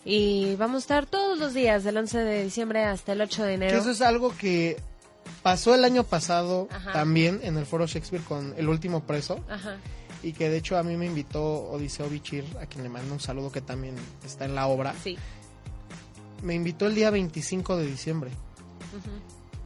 [0.06, 3.50] Y vamos a estar todos los días, del 11 de diciembre hasta el 8 de
[3.50, 3.78] Que enero.
[3.80, 4.78] eso es algo que
[5.44, 6.94] pasó el año pasado Ajá.
[6.94, 9.44] también en el Foro Shakespeare con El Último Preso.
[9.50, 9.78] Ajá.
[10.24, 13.20] Y que de hecho a mí me invitó Odiseo Bichir, a quien le mando un
[13.20, 13.96] saludo que también
[14.26, 14.94] está en la obra.
[15.04, 15.18] Sí.
[16.44, 18.32] Me invitó el día 25 de diciembre.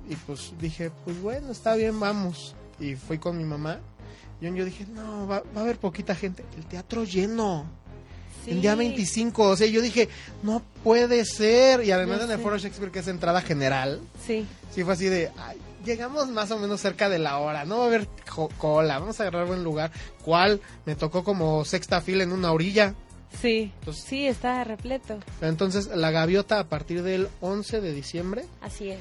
[0.09, 2.55] Y pues dije, pues bueno, está bien, vamos.
[2.79, 3.79] Y fui con mi mamá.
[4.41, 6.43] Y yo dije, no, va, va a haber poquita gente.
[6.57, 7.65] El teatro lleno.
[8.47, 10.09] El día 25, o sea, yo dije,
[10.43, 11.83] no puede ser.
[11.83, 12.39] Y además en el.
[12.39, 14.45] Foro Shakespeare, que es entrada general, Sí.
[14.73, 17.83] sí fue así de, ay, llegamos más o menos cerca de la hora, no va
[17.83, 18.07] a haber
[18.57, 19.91] cola, vamos a agarrar buen lugar.
[20.23, 20.61] ¿Cuál?
[20.85, 22.95] Me tocó como sexta fila en una orilla.
[23.41, 23.71] Sí.
[23.79, 25.17] Entonces- sí, está repleto.
[25.41, 28.99] Entonces, la gaviota a partir del 11 de diciembre, Así es.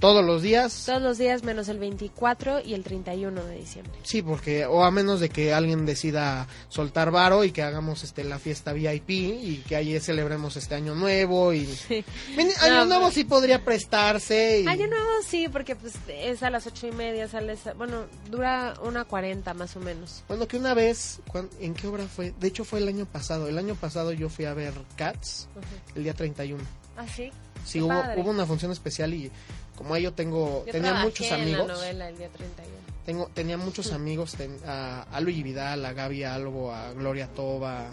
[0.00, 0.84] Todos los días.
[0.86, 3.92] Todos los días menos el 24 y el 31 de diciembre.
[4.02, 8.24] Sí, porque, o a menos de que alguien decida soltar varo y que hagamos este
[8.24, 11.66] la fiesta VIP y que ahí celebremos este año nuevo y...
[12.36, 14.66] Ven, año No, nuevo pero- sí podría prestarse y...
[14.66, 18.74] Año nuevo sí, porque pues es a las ocho y media, sales, a- bueno, dura
[18.82, 20.22] una cuarenta más o menos.
[20.28, 22.32] Bueno, que una vez, ¿cuán- ¿en qué obra fue?
[22.38, 23.48] De hecho fue el año pasado.
[23.48, 25.48] El año pasado yo fui a ver Cats
[25.94, 26.62] el día 31.
[26.96, 27.30] Ah, sí.
[27.64, 29.30] Sí, hubo, hubo una función especial y
[29.78, 31.68] como yo tengo, Yo tenía muchos en amigos.
[31.68, 32.76] la novela el día 31.
[33.06, 37.86] Tengo, tenía muchos amigos, ten- a, a Luigi Vidal, a Gaby Albo, a Gloria Toba,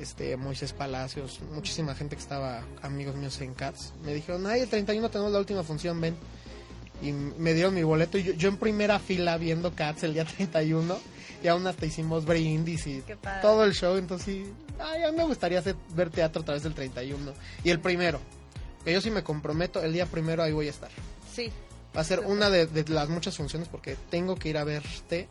[0.00, 3.92] este, Moisés Palacios, muchísima gente que estaba, amigos míos en Cats.
[4.04, 6.16] Me dijeron, ay, el 31 tenemos la última función, ven.
[7.02, 10.24] Y me dieron mi boleto y yo, yo en primera fila viendo Cats el día
[10.24, 10.98] 31
[11.42, 13.02] y aún hasta hicimos brindis y
[13.42, 16.62] todo el show, entonces sí, ay, a mí me gustaría hacer, ver teatro a través
[16.62, 18.18] del 31 y el primero.
[18.82, 20.88] Que yo sí me comprometo, el día primero ahí voy a estar.
[21.36, 21.52] Sí.
[21.96, 25.28] Va a ser una de, de las muchas funciones porque tengo que ir a verte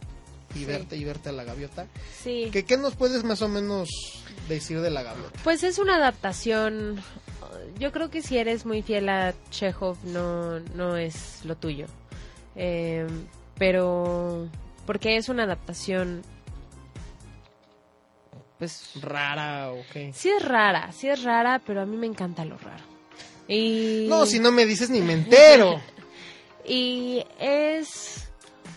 [0.55, 0.65] y Sí.
[0.65, 1.87] verte y verte a la gaviota.
[2.23, 2.49] Sí.
[2.53, 3.89] ¿Qué, ¿Qué nos puedes más o menos
[4.47, 5.37] decir de la gaviota?
[5.43, 7.01] Pues es una adaptación.
[7.79, 11.87] Yo creo que si eres muy fiel a Chekhov no, no es lo tuyo.
[12.55, 13.05] Eh,
[13.57, 14.47] pero
[14.85, 16.21] porque es una adaptación
[18.57, 20.13] pues ¿Rara o qué?
[20.13, 22.83] sí es rara, sí es rara, pero a mí me encanta lo raro.
[23.47, 25.81] Y No, si no me dices ni me entero.
[26.67, 28.29] y es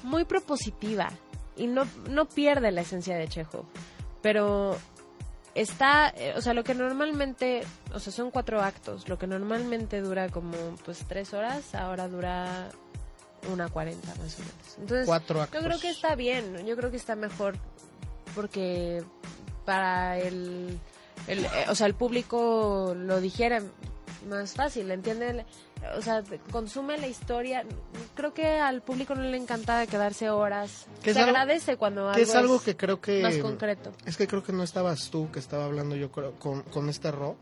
[0.03, 1.11] muy propositiva
[1.57, 3.65] y no, no pierde la esencia de Chekhov,
[4.23, 4.77] pero
[5.55, 7.63] está, eh, o sea, lo que normalmente,
[7.93, 10.53] o sea, son cuatro actos, lo que normalmente dura como
[10.85, 12.69] pues tres horas, ahora dura
[13.53, 14.79] una cuarenta más o menos.
[14.79, 15.61] Entonces, Cuatro actos.
[15.61, 17.57] yo creo que está bien, yo creo que está mejor
[18.35, 19.03] porque
[19.65, 20.79] para el,
[21.27, 23.63] el, eh, o sea, el público lo dijera
[24.29, 25.45] más fácil, ¿entiende?
[25.97, 27.65] O sea, consume la historia.
[28.15, 30.87] Creo que al público no le encanta quedarse horas.
[31.03, 33.23] Que Se algo- agradece cuando Que es algo es que creo que...
[33.23, 33.93] más concreto.
[34.07, 37.11] Es que creo que no estabas tú, que estaba hablando yo creo, con, con este
[37.11, 37.37] Ro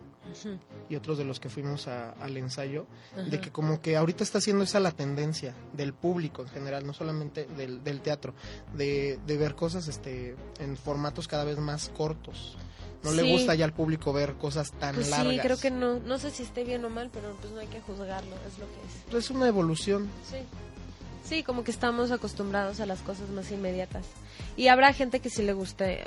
[0.91, 2.87] y otros de los que fuimos a- al ensayo,
[3.31, 6.93] de que como que ahorita está siendo esa la tendencia del público en general, no
[6.93, 8.35] solamente del, del teatro,
[8.75, 12.57] de, de ver cosas este en formatos cada vez más cortos.
[13.03, 15.33] No le gusta ya al público ver cosas tan Pues largas.
[15.35, 15.99] sí, creo que no.
[16.01, 18.67] No sé si esté bien o mal, pero pues no hay que juzgarlo, es lo
[18.67, 19.03] que es.
[19.11, 20.09] Pues Es una evolución.
[20.31, 20.39] Sí.
[21.29, 24.05] Sí, como que estamos acostumbrados a las cosas más inmediatas.
[24.57, 26.05] Y habrá gente que sí le guste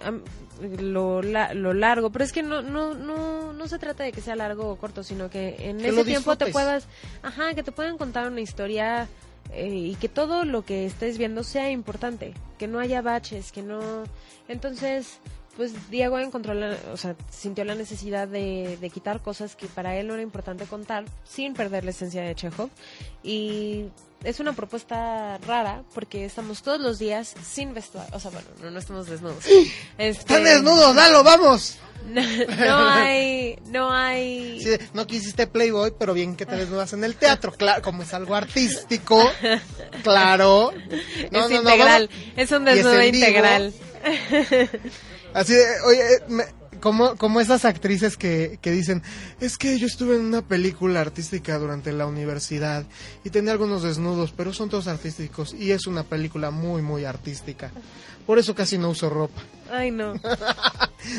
[0.80, 4.22] lo, la- lo largo, pero es que no, no, no, no se trata de que
[4.22, 6.86] sea largo o corto, sino que en Que ese tiempo te puedas,
[7.22, 9.08] ajá, que te puedan contar una historia
[9.52, 13.62] eh, y que todo lo que estés viendo sea importante, que no haya baches, que
[13.62, 13.80] no,
[14.48, 15.18] entonces,
[15.60, 19.97] pues Diego encontró, la, o sea, sintió la necesidad de, de quitar cosas que para
[19.97, 22.70] él no era importante contar, sin perder la esencia de Chekhov,
[23.24, 23.88] y
[24.24, 28.72] es una propuesta rara porque estamos todos los días sin vestuario, o sea, bueno, no,
[28.72, 29.43] no estamos desnudos.
[29.97, 30.95] Este, ¡Están desnudos!
[30.95, 31.78] ¡Dalo, vamos!
[32.07, 34.62] No, no hay, no hay.
[34.64, 38.14] Sí, no quisiste Playboy, pero bien que te desnudas en el teatro, claro, como es
[38.14, 39.22] algo artístico,
[40.03, 40.72] claro.
[41.32, 43.74] No, es no, integral, vamos- es un es desnudo integral.
[45.34, 46.46] Así de, oye, eh, me-
[46.80, 49.04] como, como esas actrices que, que dicen,
[49.42, 52.86] es que yo estuve en una película artística durante la universidad
[53.24, 57.70] y tenía algunos desnudos, pero son todos artísticos y es una película muy, muy artística.
[58.26, 59.42] Por eso casi no uso ropa.
[59.72, 60.14] Ay, no.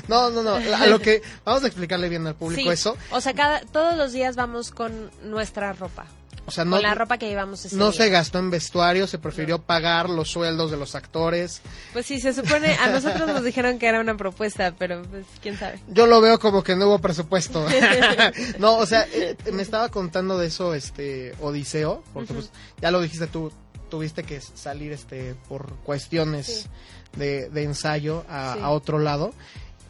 [0.09, 2.97] No, no, no, a lo que, vamos a explicarle bien al público Sí, eso.
[3.11, 6.07] O sea, cada, todos los días vamos con nuestra ropa.
[6.51, 8.03] O sea, no, con la ropa que llevamos ese no día.
[8.05, 11.63] se gastó en vestuario, se prefirió pagar los sueldos de los actores.
[11.93, 15.57] Pues sí, se supone, a nosotros nos dijeron que era una propuesta, pero pues quién
[15.59, 15.81] sabe.
[15.89, 17.65] Yo lo veo como que no hubo presupuesto.
[18.59, 22.51] no, o sea, eh, me estaba contando de eso este Odiseo, porque pues
[22.83, 23.53] ya lo dijiste tú,
[23.89, 26.47] tuviste que salir este por cuestiones
[27.13, 27.19] Sí.
[27.19, 28.61] de, de ensayo a, Sí.
[28.63, 29.33] a otro lado.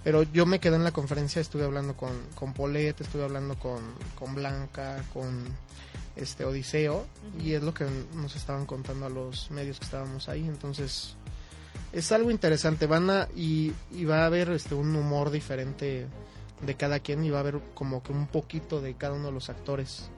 [0.02, 3.80] Pero yo me quedé en la conferencia, estuve hablando con, con Paulette, estuve hablando con,
[4.18, 5.44] con Blanca, con
[6.24, 7.06] este Odiseo,
[7.42, 10.46] y es lo que nos estaban contando a los medios que estábamos ahí.
[10.46, 11.14] Entonces,
[11.92, 12.86] es algo interesante.
[12.86, 16.06] Van a, y, y va a haber este un humor diferente
[16.60, 19.32] de cada quien, y va a haber como que un poquito de cada uno de
[19.32, 20.10] los actores.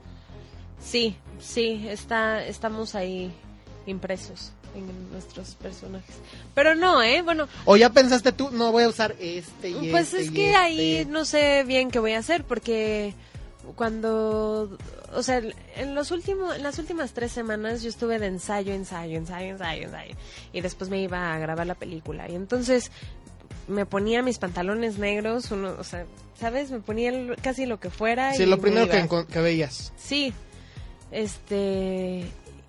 [0.85, 3.33] Sí, sí, está, estamos ahí
[3.87, 6.15] impresos en nuestros personajes.
[6.55, 7.23] Pero no, ¿eh?
[7.23, 10.35] Bueno, ¿O ya pensaste tú, no voy a usar este y pues este es y
[10.35, 10.57] que este"?
[10.57, 13.15] ahí no sé bien qué voy a hacer porque
[13.77, 14.77] cuando,
[15.15, 15.41] o sea,
[15.77, 19.85] en los últimos, en las últimas tres semanas yo estuve de ensayo, ensayo, ensayo, ensayo,
[19.85, 20.15] ensayo,
[20.53, 22.91] y después me iba a grabar la película y entonces
[23.69, 26.05] me ponía mis pantalones negros, uno, o sea,
[26.39, 28.35] sabes, me ponía el- casi lo que fuera.
[28.35, 29.93] Sí, y lo me primero que, que veías.
[29.97, 30.33] Sí,
[31.13, 32.25] este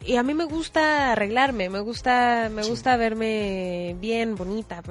[0.05, 2.69] y a mí me gusta arreglarme, me gusta, me Sí.
[2.69, 4.83] gusta verme bien, bonita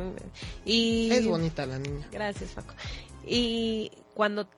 [0.64, 2.08] y Es bonita la niña.
[2.10, 2.74] Gracias, Paco.
[3.26, 4.48] Y cuando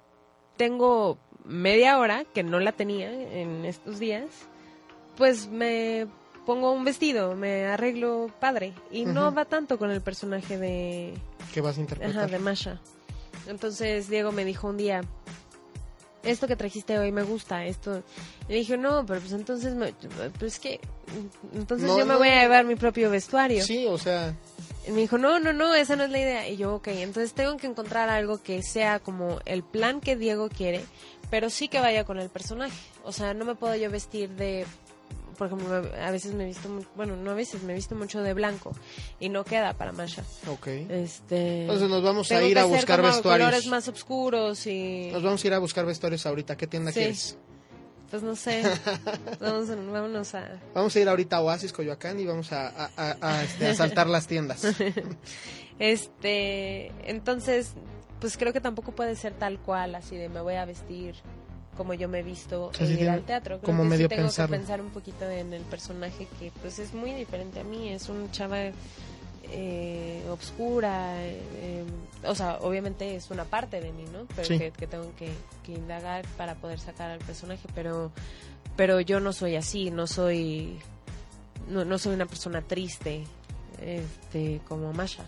[0.57, 4.28] tengo media hora, que no la tenía en estos días,
[5.16, 6.07] pues me
[6.45, 8.74] pongo un vestido, me arreglo padre.
[8.90, 11.14] Y no va tanto con el personaje de,
[11.53, 12.16] que vas a interpretar.
[12.16, 12.80] ajá, de Masha.
[13.47, 15.03] Entonces Diego me dijo un día,
[16.24, 18.02] esto que trajiste hoy me gusta, esto.
[18.48, 19.92] Y le dije, no, pero pues entonces, me-
[20.38, 20.80] pues que,
[21.54, 22.18] entonces No, yo me no.
[22.18, 23.62] voy a llevar mi propio vestuario.
[23.64, 24.34] Sí, o sea,
[24.86, 26.48] Y me dijo, no, no, no, esa no es la idea.
[26.48, 30.48] Y yo, ok, entonces tengo que encontrar algo que sea como el plan que Diego
[30.50, 30.84] quiere,
[31.30, 32.76] pero sí que vaya con el personaje.
[33.02, 34.66] O sea, no me puedo yo vestir de,
[35.35, 38.22] por ejemplo, a veces me he visto, bueno, no a veces, me he visto mucho
[38.22, 38.72] de blanco
[39.20, 40.22] y no queda para Masha.
[40.47, 40.66] ok.
[40.89, 43.49] Este, Entonces nos vamos a ir a buscar como vestuarios.
[43.49, 46.57] colores más oscuros y, Nos vamos a ir a buscar vestuarios ahorita.
[46.57, 47.01] ¿Qué tienda Sí.
[47.01, 47.39] quieres?
[48.11, 48.62] pues no sé,
[49.41, 50.61] vamos, a- vámonos a...
[50.72, 53.74] Vamos a ir ahorita a Oasis, Coyoacán y vamos a, a, a- a, este, a
[53.74, 54.62] saltar las tiendas.
[55.78, 57.72] Este, entonces,
[58.20, 61.16] pues creo que tampoco puede ser tal cual, así de me voy a vestir
[61.74, 63.58] como yo me he visto Sí, e sí, ir al teatro.
[63.58, 64.52] Creo como que sí medio tengo pensarlo.
[64.54, 68.08] que pensar un poquito en el personaje que pues es muy diferente a mí, es
[68.08, 68.58] un chava
[69.50, 71.84] eh, obscura, eh, eh,
[72.26, 74.26] o sea, obviamente es una parte de mí, ¿no?
[74.34, 74.58] Pero Sí.
[74.58, 75.30] que, que tengo que,
[75.62, 78.10] que indagar para poder sacar al personaje, pero
[78.76, 80.78] pero yo no soy así, no soy
[81.68, 83.24] no, no soy una persona triste,
[83.80, 85.24] este, como Masha.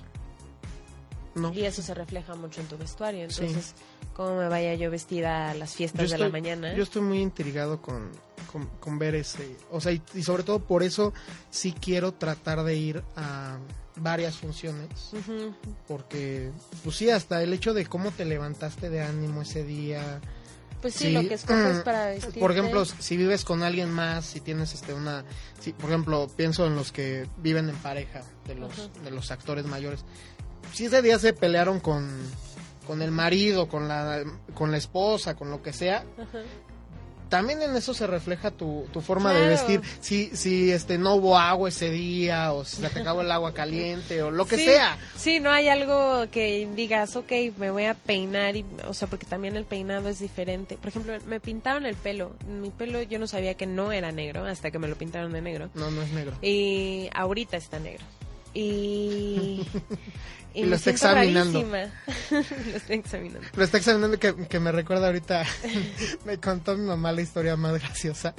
[1.37, 1.53] ¿No?
[1.53, 3.31] Y eso se refleja mucho en tu vestuario.
[3.31, 3.45] Sí.
[3.45, 3.75] Entonces,
[4.15, 6.75] ¿cómo me vaya yo vestida a las fiestas de la mañana?
[6.75, 8.11] yo estoy muy intrigado con,
[8.51, 9.57] con, con ver ese.
[9.71, 11.13] O sea, y, y sobre todo por eso
[11.51, 13.59] sí quiero tratar de ir a
[13.97, 14.89] varias funciones.
[15.87, 16.51] Porque,
[16.85, 20.21] pues sí, hasta el hecho de cómo te levantaste de ánimo ese día.
[20.83, 21.13] Pues sí, Sí.
[21.13, 22.39] lo que escoges para vestirte.
[22.41, 25.25] Por ejemplo, si vives con alguien más, si tienes este una,
[25.61, 28.89] si, por ejemplo, pienso en los que viven en pareja de los Ajá.
[29.05, 30.05] de los actores mayores.
[30.73, 32.11] Si ese día se pelearon con
[32.87, 34.23] con el marido, con la
[34.55, 36.39] con la esposa, con lo que sea, Ajá.
[37.29, 39.81] también en eso se refleja tu, tu forma de vestir.
[40.01, 43.53] Si si este no hubo agua ese día o si se te acabó el agua
[43.53, 44.97] caliente o lo que Sí, sea.
[45.17, 49.27] Sí, no hay algo que digas, ok, me voy a peinar, y, o sea, porque
[49.27, 50.77] también el peinado es diferente.
[50.77, 52.37] Por ejemplo, me pintaron el pelo.
[52.47, 55.41] Mi pelo yo no sabía que no era negro hasta que me lo pintaron de
[55.43, 55.71] negro.
[55.75, 56.37] No, no es negro.
[56.41, 58.05] Y ahorita está negro.
[58.59, 59.67] Y,
[60.55, 61.63] Y lo está examinando.
[62.31, 63.47] lo estoy examinando.
[63.55, 65.45] Lo está examinando que, que me recuerda ahorita.
[66.25, 68.35] me contó mi mamá la historia más graciosa.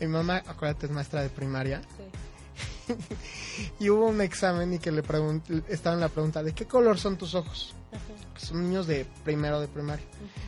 [0.00, 1.82] Mi mamá, acuérdate, es maestra de primaria.
[1.96, 2.94] Sí.
[3.80, 5.02] Y hubo un examen y que le
[5.68, 7.74] estaba en la pregunta de qué color son tus ojos.
[8.34, 10.04] Que son niños de primero de primaria.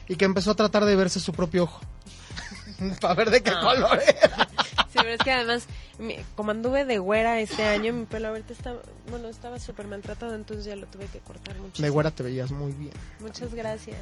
[0.08, 1.80] Y que empezó a tratar de verse su propio ojo.
[3.00, 3.60] Para ver de qué Ah.
[3.60, 4.48] color era.
[5.04, 5.66] Pero es que además,
[6.34, 8.74] como anduve de güera este año, mi pelo ahorita está,
[9.10, 11.82] bueno, estaba súper maltratado, entonces ya lo tuve que cortar mucho.
[11.82, 12.92] De güera te veías muy bien.
[13.20, 13.98] Muchas gracias.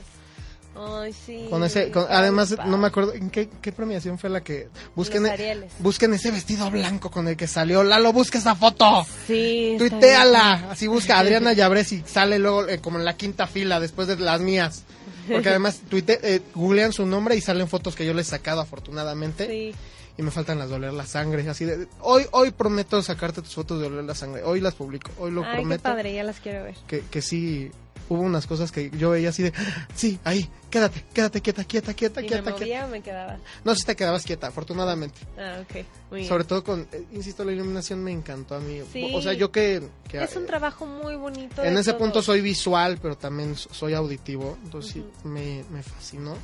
[0.75, 1.49] Ay, sí.
[1.51, 4.69] Con ese, con- además, no me acuerdo, ¿en qué, qué premiación fue la que...
[4.95, 7.83] Busquen, e- busquen ese vestido blanco con el que salió.
[7.85, 9.05] Lalo, busca esa foto.
[9.27, 9.75] Sí.
[9.79, 14.09] Tuiteala, así busca Adriana Llabrés y sale luego eh, como en la quinta fila después
[14.09, 14.85] de las mías.
[15.31, 18.61] Porque además tuite, eh, googlean su nombre y salen fotos que yo les he sacado
[18.63, 19.47] afortunadamente.
[19.47, 19.75] Sí.
[20.23, 21.49] Y me faltan las de oler la sangre.
[21.49, 24.45] Así de, hoy, hoy prometo sacarte tus fotos de oler la sangre.
[24.45, 25.11] Hoy las publico.
[25.19, 25.83] Hoy lo Ay, qué prometo.
[25.83, 26.77] padre, ya las quiero ver.
[26.87, 27.73] Que, que sí,
[28.09, 29.53] hubo unas cosas que yo veía así de,
[29.97, 32.59] sí, ahí, quédate, quédate, quieta, quieta, quieta, ¿Y me quieta, quieta.
[32.61, 33.39] movía o me quedaba?
[33.65, 35.19] No, si te quedabas quieta, afortunadamente.
[35.37, 35.85] Ah, ok.
[36.11, 36.29] Muy bien.
[36.29, 38.81] Sobre todo con, eh, insisto, la iluminación me encantó a mí.
[38.93, 39.11] Sí.
[39.15, 39.83] O sea, yo que...
[40.09, 41.65] que, Es un trabajo muy bonito.
[41.65, 41.99] En ese todo.
[42.01, 46.37] punto soy visual, pero también so- soy auditivo, entonces sí, me, me fascinó.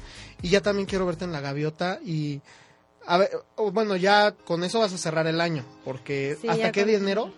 [0.42, 2.40] Y ya también quiero verte en La Gaviota y...
[3.10, 3.30] A ver,
[3.72, 6.96] bueno, ya con eso vas a cerrar el año, porque Sí, ¿hasta qué con de
[6.96, 7.32] enero?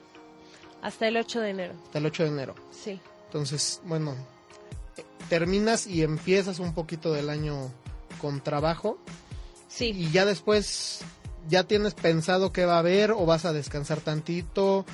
[0.83, 1.75] Hasta el 8 de enero.
[1.85, 2.55] Hasta el 8 de enero.
[2.73, 3.01] Sí.
[3.27, 4.17] Entonces, bueno,
[5.29, 7.73] terminas y empiezas un poquito del año
[8.21, 8.99] con trabajo
[9.69, 9.91] Sí.
[9.97, 11.03] y ya después
[11.49, 14.85] ya tienes pensado qué va a haber o vas a descansar tantito.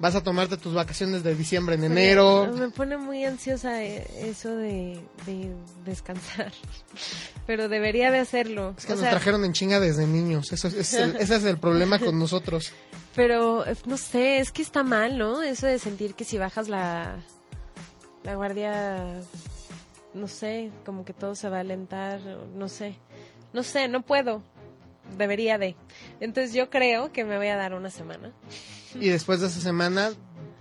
[0.00, 2.50] Vas a tomarte tus vacaciones de diciembre en enero.
[2.52, 5.52] Me pone muy ansiosa eh, eso de, de
[5.84, 6.50] descansar,
[7.46, 8.74] pero debería de hacerlo.
[8.76, 11.44] Es que O nos sea, trajeron en chinga desde niños, eso, es- el- ese es
[11.44, 12.72] el problema con nosotros.
[13.14, 15.42] Pero eh, no sé, es que está mal, ¿no?
[15.42, 17.16] Eso de sentir que si bajas la,
[18.24, 19.20] la guardia,
[20.14, 22.20] no sé, como que todo se va a alentar,
[22.56, 22.96] no sé.
[23.52, 24.42] No sé, no puedo.
[25.18, 25.74] Debería de.
[26.20, 28.32] Entonces yo creo que me voy a dar una semana.
[28.94, 30.10] Y después de esa semana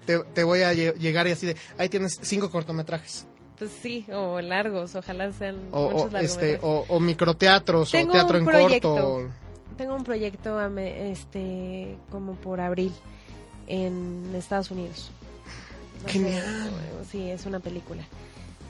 [0.06, 3.26] te, te voy a lle- llegar y así de, ahí tienes cinco cortometrajes.
[3.58, 8.14] Pues sí, o largos, ojalá sean O, muchos o, este, o, o microteatros, Tengo o
[8.14, 8.96] teatro en proyecto.
[8.96, 9.30] corto.
[9.78, 12.94] Tengo un proyecto a me- este como por abril
[13.68, 15.12] en Estados Unidos.
[16.04, 16.70] Ser- Genial.
[17.12, 18.04] sí, es una película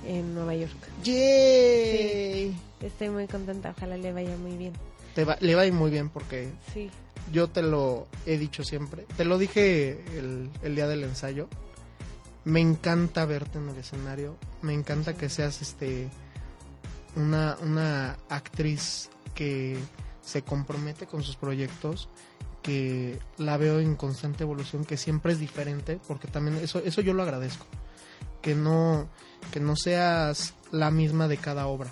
[0.07, 0.73] en Nueva York.
[1.03, 2.55] ¡Yay!
[2.81, 4.73] Estoy muy contenta, ojalá le vaya muy bien.
[5.15, 6.89] Te va- le va a ir muy bien porque Sí,
[7.31, 9.05] yo te lo he dicho siempre.
[9.17, 11.47] Te lo dije el, el día del ensayo.
[12.45, 14.37] Me encanta verte en el escenario.
[14.61, 16.09] Me encanta que seas este
[17.15, 19.77] una, una actriz que
[20.21, 22.09] se compromete con sus proyectos,
[22.61, 27.13] que la veo en constante evolución, que siempre es diferente, porque también eso, eso yo
[27.13, 27.65] lo agradezco.
[28.41, 29.09] Que no,
[29.51, 31.91] que no seas la misma de cada obra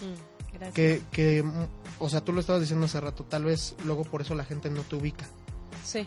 [0.00, 0.27] Mm,
[0.58, 0.74] gracias.
[0.74, 1.66] que, que, mm,
[2.00, 4.70] o sea, tú lo estabas diciendo hace rato, tal vez luego por eso la gente
[4.70, 5.26] no te ubica,
[5.84, 6.06] Sí.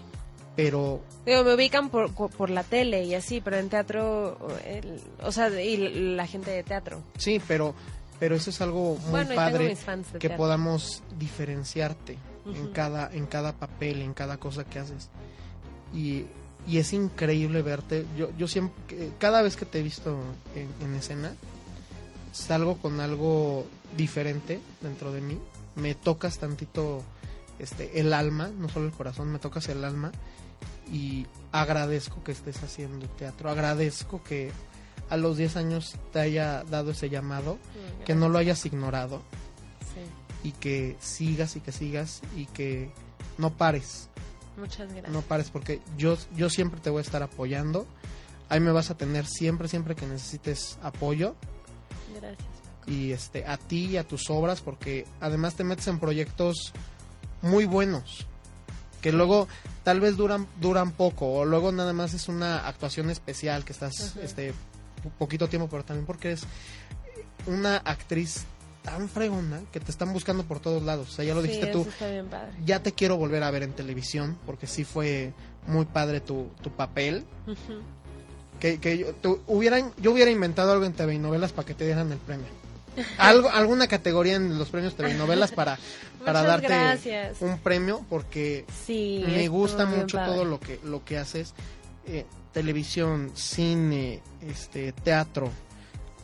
[0.56, 5.32] pero Digo, me ubican por, por la tele y así, pero en teatro, el- o
[5.32, 5.78] sea, y
[6.16, 7.02] la gente de teatro.
[7.18, 7.74] sí, pero,
[8.20, 9.76] pero eso es algo muy bueno, padre
[10.14, 10.38] que teatro.
[10.38, 15.10] podamos diferenciarte en cada, en cada papel, en cada cosa que haces.
[15.94, 16.26] Y,
[16.68, 18.06] y es increíble verte.
[18.18, 20.18] Yo, yo siempre, que- cada vez que te he visto
[20.56, 21.34] en, en escena,
[22.32, 23.66] salgo con algo
[23.98, 25.38] diferente dentro de mí.
[25.76, 27.04] Me tocas tantito
[27.60, 30.12] este, el alma, no solo el corazón, me tocas el alma.
[30.92, 33.50] Y agradezco que estés haciendo teatro.
[33.50, 34.52] Agradezco que
[35.10, 37.58] a los 10 años te haya dado ese llamado,
[38.06, 39.22] que no lo hayas ignorado
[39.94, 40.48] Sí.
[40.50, 42.92] y que sigas y que sigas y que
[43.38, 44.10] no pares,
[44.58, 45.10] Muchas gracias.
[45.12, 47.86] no pares porque yo yo siempre te voy a estar apoyando.
[48.50, 51.36] Ahí me vas a tener siempre siempre que necesites apoyo.
[52.88, 56.74] Y este a ti y a tus obras porque además te metes en proyectos
[57.42, 58.26] muy buenos
[59.02, 59.48] que luego
[59.84, 64.12] tal vez duran duran poco o luego nada más es una actuación especial que estás
[64.12, 64.20] Ajá.
[64.24, 64.54] este
[65.04, 66.44] po- poquito tiempo pero también porque eres
[67.48, 68.44] una actriz
[68.84, 71.68] tan fregona que te están buscando por todos lados o sea ya lo Sí, dijiste
[71.72, 72.52] tú está bien padre.
[72.66, 75.34] ya te quiero volver a ver en televisión porque sí fue
[75.68, 77.26] muy padre tu, tu papel
[78.60, 81.74] que, que yo, tú hubieran, yo hubiera inventado algo en TV y novelas para que
[81.74, 82.46] te dieran el premio.
[83.18, 85.78] Algo, alguna categoría en los premios TV y novelas para,
[86.26, 87.38] para Muchas darte gracias.
[87.42, 90.32] un premio porque Sí, me gusta mucho padre.
[90.34, 91.54] todo lo que, lo que haces.
[92.06, 95.50] eh, televisión, cine, este, teatro.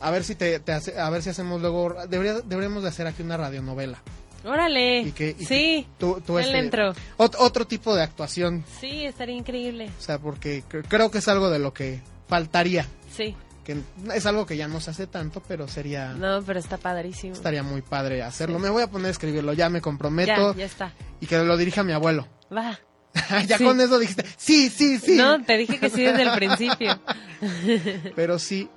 [0.00, 3.06] A ver si te, te hace- a ver si hacemos luego, debería, deberíamos de hacer
[3.06, 3.98] aquí una radionovela.
[4.44, 5.00] Órale.
[5.00, 6.80] Y que, y sí, que tú, tú, él este,
[7.16, 8.62] otro tipo de actuación.
[8.80, 9.90] Sí, estaría increíble.
[9.98, 12.86] O sea, porque cre- creo que es algo de lo que faltaría.
[13.16, 13.34] Sí.
[13.68, 13.76] Que
[14.14, 17.34] es algo que ya no se hace tanto, pero sería No, pero está padrísimo.
[17.34, 18.56] estaría muy padre hacerlo.
[18.56, 18.62] Sí.
[18.62, 20.94] Me voy a poner a escribirlo, ya me ya, comprometo ya está.
[21.20, 22.26] y que lo dirija mi abuelo.
[22.50, 22.80] Va.
[23.46, 23.64] ya Sí.
[23.64, 25.16] con eso dijiste, sí, sí, sí.
[25.16, 26.98] No, te dije que sí desde el principio.
[28.16, 28.70] Pero sí,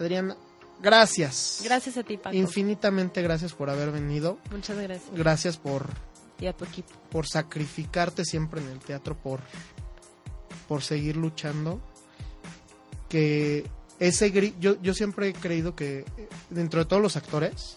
[0.00, 0.36] Adriana,
[0.80, 1.60] gracias.
[1.62, 2.34] Gracias a ti, Paco.
[2.34, 4.38] Infinitamente gracias por haber venido.
[4.50, 5.10] Muchas gracias.
[5.14, 5.86] Gracias por
[6.40, 6.88] Y a tu equipo.
[7.10, 9.40] por sacrificarte siempre en el teatro, por
[10.66, 11.78] por seguir luchando.
[13.10, 13.68] Que
[13.98, 17.76] ese gri- yo yo siempre he creído que eh, dentro de todos los actores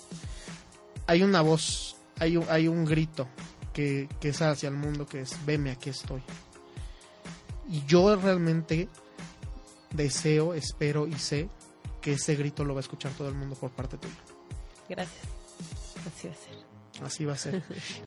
[1.06, 3.28] hay una voz, hay un, hay un grito
[3.74, 6.22] que, que es hacia el mundo, que es veme, aquí estoy.
[7.70, 8.88] Y yo realmente
[9.92, 11.50] deseo, espero y sé
[12.02, 14.14] que ese grito lo va a escuchar todo el mundo por parte tuya.
[14.90, 15.20] Gracias.
[16.06, 17.04] Así va a ser.
[17.06, 17.64] Así va a ser.